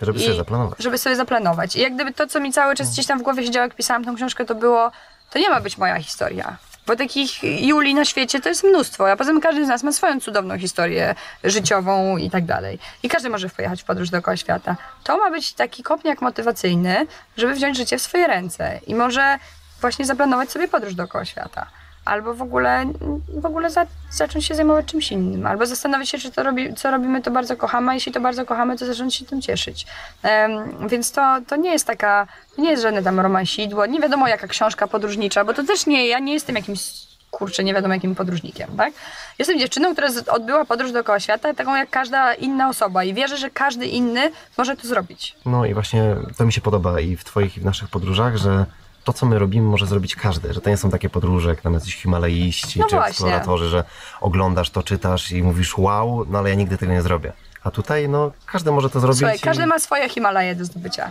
Żeby 0.00 0.18
I- 0.18 0.22
sobie 0.22 0.36
zaplanować. 0.36 0.78
Żeby 0.78 0.98
sobie 0.98 1.16
zaplanować. 1.16 1.76
I 1.76 1.80
jak 1.80 1.94
gdyby 1.94 2.12
to, 2.12 2.26
co 2.26 2.40
mi 2.40 2.52
cały 2.52 2.74
czas 2.74 2.90
gdzieś 2.92 3.06
tam 3.06 3.18
w 3.18 3.22
głowie 3.22 3.44
siedziało, 3.44 3.64
jak 3.66 3.74
pisałam 3.74 4.04
tą 4.04 4.16
książkę, 4.16 4.44
to 4.44 4.54
było, 4.54 4.90
to 5.30 5.38
nie 5.38 5.50
ma 5.50 5.60
być 5.60 5.78
moja 5.78 5.98
historia. 6.00 6.56
Bo 6.88 6.96
takich 6.96 7.42
Julii 7.42 7.94
na 7.94 8.04
świecie 8.04 8.40
to 8.40 8.48
jest 8.48 8.64
mnóstwo, 8.64 9.10
a 9.10 9.16
poza 9.16 9.30
tym 9.30 9.40
każdy 9.40 9.64
z 9.64 9.68
nas 9.68 9.82
ma 9.82 9.92
swoją 9.92 10.20
cudowną 10.20 10.58
historię 10.58 11.14
życiową 11.44 12.16
i 12.16 12.30
tak 12.30 12.44
dalej. 12.44 12.78
I 13.02 13.08
każdy 13.08 13.30
może 13.30 13.48
pojechać 13.48 13.82
w 13.82 13.84
podróż 13.84 14.10
dookoła 14.10 14.36
świata. 14.36 14.76
To 15.04 15.18
ma 15.18 15.30
być 15.30 15.52
taki 15.52 15.82
kopniak 15.82 16.22
motywacyjny, 16.22 17.06
żeby 17.36 17.54
wziąć 17.54 17.76
życie 17.76 17.98
w 17.98 18.02
swoje 18.02 18.26
ręce 18.26 18.80
i 18.86 18.94
może 18.94 19.38
właśnie 19.80 20.04
zaplanować 20.04 20.50
sobie 20.50 20.68
podróż 20.68 20.94
dookoła 20.94 21.24
świata. 21.24 21.66
Albo 22.08 22.34
w 22.34 22.42
ogóle, 22.42 22.86
w 23.28 23.46
ogóle 23.46 23.70
za, 23.70 23.86
zacząć 24.10 24.44
się 24.44 24.54
zajmować 24.54 24.86
czymś 24.86 25.12
innym. 25.12 25.46
Albo 25.46 25.66
zastanowić 25.66 26.10
się, 26.10 26.18
czy 26.18 26.30
to 26.30 26.42
robi, 26.42 26.74
co 26.74 26.90
robimy, 26.90 27.22
to 27.22 27.30
bardzo 27.30 27.56
kochamy, 27.56 27.90
a 27.90 27.94
jeśli 27.94 28.12
to 28.12 28.20
bardzo 28.20 28.46
kochamy, 28.46 28.78
to 28.78 28.86
zacząć 28.86 29.14
się 29.14 29.24
tym 29.24 29.42
cieszyć. 29.42 29.86
Em, 30.22 30.88
więc 30.88 31.12
to, 31.12 31.38
to 31.46 31.56
nie 31.56 31.70
jest 31.70 31.86
taka, 31.86 32.26
nie 32.58 32.70
jest 32.70 32.82
żadne 32.82 33.02
tam 33.02 33.20
romansidło, 33.20 33.86
nie 33.86 34.00
wiadomo 34.00 34.28
jaka 34.28 34.46
książka 34.46 34.86
podróżnicza, 34.86 35.44
bo 35.44 35.54
to 35.54 35.64
też 35.64 35.86
nie, 35.86 36.08
ja 36.08 36.18
nie 36.18 36.32
jestem 36.32 36.56
jakimś 36.56 37.08
kurczę, 37.30 37.64
nie 37.64 37.74
wiadomo 37.74 37.94
jakim 37.94 38.14
podróżnikiem, 38.14 38.76
tak? 38.76 38.92
Jestem 39.38 39.58
dziewczyną, 39.58 39.92
która 39.92 40.08
odbyła 40.30 40.64
podróż 40.64 40.92
dookoła 40.92 41.20
świata, 41.20 41.54
taką 41.54 41.76
jak 41.76 41.90
każda 41.90 42.34
inna 42.34 42.68
osoba 42.68 43.04
i 43.04 43.14
wierzę, 43.14 43.36
że 43.36 43.50
każdy 43.50 43.86
inny 43.86 44.30
może 44.58 44.76
to 44.76 44.88
zrobić. 44.88 45.36
No 45.46 45.66
i 45.66 45.74
właśnie 45.74 46.16
to 46.36 46.44
mi 46.44 46.52
się 46.52 46.60
podoba 46.60 47.00
i 47.00 47.16
w 47.16 47.24
Twoich 47.24 47.56
i 47.56 47.60
w 47.60 47.64
naszych 47.64 47.88
podróżach, 47.88 48.36
że 48.36 48.66
to, 49.08 49.12
co 49.12 49.26
my 49.26 49.38
robimy, 49.38 49.68
może 49.68 49.86
zrobić 49.86 50.16
każdy. 50.16 50.54
Że 50.54 50.60
to 50.60 50.70
nie 50.70 50.76
są 50.76 50.90
takie 50.90 51.10
podróże, 51.10 51.48
jak 51.48 51.60
tam 51.60 51.74
jacyś 51.74 51.96
himalaiści 51.96 52.80
No 52.80 52.86
czy 52.86 52.96
właśnie. 52.96 53.10
eksploratorzy, 53.10 53.68
że 53.68 53.84
oglądasz 54.20 54.70
to, 54.70 54.82
czytasz 54.82 55.32
i 55.32 55.42
mówisz 55.42 55.78
wow, 55.78 56.24
no 56.28 56.38
ale 56.38 56.48
ja 56.50 56.54
nigdy 56.54 56.78
tego 56.78 56.92
nie 56.92 57.02
zrobię. 57.02 57.32
A 57.64 57.70
tutaj, 57.70 58.08
no, 58.08 58.32
każdy 58.46 58.72
może 58.72 58.90
to 58.90 59.00
zrobić. 59.00 59.18
Słuchaj, 59.18 59.36
i... 59.36 59.40
każdy 59.40 59.66
ma 59.66 59.78
swoje 59.78 60.08
Himalaje 60.08 60.54
do 60.54 60.64
zdobycia. 60.64 61.10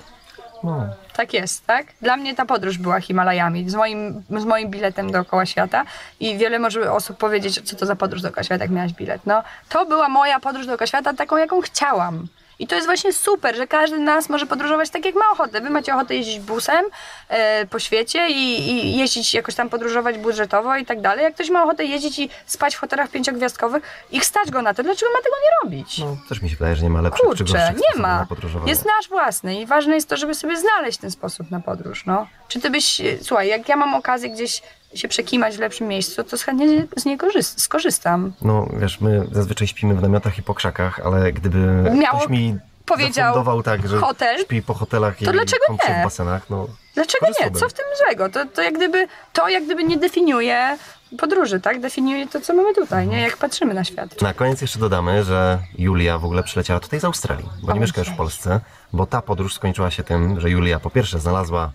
No, 0.63 0.87
Tak 1.13 1.33
jest, 1.33 1.65
tak? 1.65 1.85
Dla 2.01 2.17
mnie 2.17 2.35
ta 2.35 2.45
podróż 2.45 2.77
była 2.77 3.01
Himalajami, 3.01 3.69
z 3.69 3.75
moim, 3.75 4.23
z 4.37 4.45
moim 4.45 4.69
biletem 4.69 5.11
dookoła 5.11 5.45
świata 5.45 5.83
i 6.19 6.37
wiele 6.37 6.59
może 6.59 6.91
osób 6.91 7.17
powiedzieć, 7.17 7.61
co 7.61 7.75
to 7.75 7.85
za 7.85 7.95
podróż 7.95 8.21
dookoła 8.21 8.43
świata, 8.43 8.63
jak 8.63 8.71
miałaś 8.71 8.93
bilet. 8.93 9.21
No, 9.25 9.43
to 9.69 9.85
była 9.85 10.09
moja 10.09 10.39
podróż 10.39 10.65
dookoła 10.67 10.87
świata, 10.87 11.13
taką, 11.13 11.37
jaką 11.37 11.61
chciałam. 11.61 12.27
I 12.59 12.67
to 12.67 12.75
jest 12.75 12.87
właśnie 12.87 13.13
super, 13.13 13.55
że 13.55 13.67
każdy 13.67 13.97
z 13.97 13.99
nas 13.99 14.29
może 14.29 14.45
podróżować 14.45 14.89
tak, 14.89 15.05
jak 15.05 15.15
ma 15.15 15.29
ochotę. 15.31 15.61
Wy 15.61 15.69
macie 15.69 15.95
ochotę 15.95 16.15
jeździć 16.15 16.39
busem 16.39 16.85
e, 17.29 17.65
po 17.65 17.79
świecie 17.79 18.27
i, 18.29 18.69
i 18.69 18.97
jeździć 18.97 19.33
jakoś 19.33 19.55
tam 19.55 19.69
podróżować 19.69 20.17
budżetowo 20.17 20.75
i 20.75 20.85
tak 20.85 21.01
dalej. 21.01 21.23
Jak 21.23 21.33
ktoś 21.33 21.49
ma 21.49 21.63
ochotę 21.63 21.85
jeździć 21.85 22.19
i 22.19 22.29
spać 22.45 22.75
w 22.75 22.79
hotelach 22.79 23.09
pięciogwiazdkowych 23.09 23.83
i 24.11 24.21
stać 24.21 24.51
go 24.51 24.61
na 24.61 24.73
to, 24.73 24.83
dlaczego 24.83 25.11
ma 25.11 25.17
tego 25.17 25.35
nie 25.43 25.49
robić? 25.63 25.97
no, 25.97 26.17
też 26.29 26.41
mi 26.41 26.49
się 26.49 26.55
wydaje, 26.55 26.75
że 26.75 26.83
nie 26.83 26.89
ma 26.89 27.01
lepszych 27.01 27.21
czy 27.21 27.27
Kurczę, 27.27 27.43
gorszych 27.43 27.77
nie 27.95 28.01
ma. 28.01 28.27
Jest 28.65 28.85
nasz 28.85 29.09
własny 29.09 29.61
i 29.61 29.65
ważne 29.65 29.95
jest 29.95 30.09
to, 30.09 30.17
żeby 30.17 30.35
sobie 30.35 30.57
znaleźć 30.57 30.97
ten 30.97 31.11
sposób 31.11 31.51
na 31.51 31.59
podróż, 31.59 32.05
no. 32.05 32.27
Czy 32.47 32.59
ty 32.59 32.69
byś, 32.69 33.01
słuchaj, 33.21 33.47
jak 33.47 33.69
ja 33.69 33.75
mam 33.75 33.95
okazję 33.95 34.29
gdzieś 34.29 34.61
się 34.95 35.07
przekimać 35.07 35.57
w 35.57 35.59
lepszym 35.59 35.87
miejscu, 35.87 36.23
to 36.23 36.37
chętnie 36.37 36.87
z 36.97 37.05
niego 37.05 37.27
korzyst- 37.27 37.59
skorzystam. 37.59 38.33
No, 38.41 38.67
wiesz, 38.79 39.01
my 39.01 39.27
zazwyczaj 39.31 39.67
śpimy 39.67 39.95
w 39.95 40.01
namiotach 40.01 40.37
i 40.37 40.43
po 40.43 40.53
krzakach, 40.53 40.99
ale 41.05 41.33
gdyby 41.33 41.57
Miało- 41.95 42.17
ktoś 42.19 42.29
mi 42.29 42.57
powiedział 42.85 43.63
tak, 43.63 43.87
że 43.87 43.97
hotel, 43.97 44.41
śpi 44.41 44.61
po 44.61 44.73
hotelach 44.73 45.21
i 45.21 45.25
to 45.25 45.31
dlaczego 45.31 45.65
kąpie 45.67 45.93
nie? 45.93 45.99
w 46.01 46.03
basenach, 46.03 46.49
no 46.49 46.67
Dlaczego 46.95 47.27
nie? 47.41 47.51
Co 47.51 47.69
w 47.69 47.73
tym 47.73 47.85
złego? 48.05 48.29
To, 48.29 48.45
to, 48.45 48.61
jak 48.61 48.73
gdyby, 48.73 49.07
to 49.33 49.49
jak 49.49 49.65
gdyby 49.65 49.83
nie 49.83 49.97
definiuje 49.97 50.77
podróży, 51.17 51.59
tak? 51.59 51.79
Definiuje 51.79 52.27
to, 52.27 52.41
co 52.41 52.53
mamy 52.53 52.73
tutaj, 52.75 53.07
nie? 53.07 53.21
Jak 53.21 53.37
patrzymy 53.37 53.73
na 53.73 53.83
świat. 53.83 54.21
Na 54.21 54.33
koniec 54.33 54.61
jeszcze 54.61 54.79
dodamy, 54.79 55.23
że 55.23 55.59
Julia 55.77 56.17
w 56.17 56.25
ogóle 56.25 56.43
przyleciała 56.43 56.79
tutaj 56.79 56.99
z 56.99 57.05
Australii, 57.05 57.49
bo 57.63 57.71
nie 57.73 57.77
O, 57.77 57.81
mieszka 57.81 58.01
już 58.01 58.09
w. 58.09 58.15
Polsce, 58.15 58.59
bo 58.93 59.05
ta 59.05 59.21
podróż 59.21 59.53
skończyła 59.55 59.91
się 59.91 60.03
tym, 60.03 60.39
że 60.39 60.49
Julia 60.49 60.79
po 60.79 60.89
pierwsze 60.89 61.19
znalazła 61.19 61.71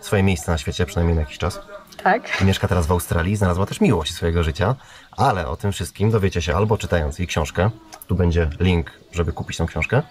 swoje 0.00 0.22
miejsce 0.22 0.52
na 0.52 0.58
świecie, 0.58 0.86
przynajmniej 0.86 1.14
na 1.16 1.20
jakiś 1.22 1.38
czas, 1.38 1.60
Tak? 2.02 2.44
mieszka 2.44 2.68
teraz 2.68 2.86
w 2.86 2.92
Australii, 2.92 3.36
znalazła 3.36 3.66
też 3.66 3.80
miłość 3.80 4.14
swojego 4.14 4.42
życia, 4.42 4.74
ale 5.10 5.48
o 5.48 5.56
tym 5.56 5.72
wszystkim 5.72 6.10
dowiecie 6.10 6.42
się 6.42 6.56
albo 6.56 6.78
czytając 6.78 7.18
jej 7.18 7.28
książkę, 7.28 7.70
tu 8.06 8.14
będzie 8.14 8.50
link, 8.60 8.90
żeby 9.12 9.32
kupić 9.32 9.56
tą 9.56 9.66
książkę, 9.66 10.02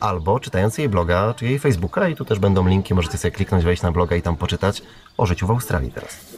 albo 0.00 0.40
czytając 0.40 0.78
jej 0.78 0.88
bloga, 0.88 1.34
czy 1.34 1.44
jej 1.44 1.58
Facebooka 1.58 2.08
i 2.08 2.14
tu 2.14 2.24
też 2.24 2.38
będą 2.38 2.66
linki, 2.66 2.94
możecie 2.94 3.18
sobie 3.18 3.32
kliknąć, 3.32 3.64
wejść 3.64 3.82
na 3.82 3.92
bloga 3.92 4.16
i 4.16 4.22
tam 4.22 4.36
poczytać 4.36 4.82
o 5.16 5.26
życiu 5.26 5.46
w 5.46 5.50
Australii 5.50 5.92
teraz. 5.92 6.36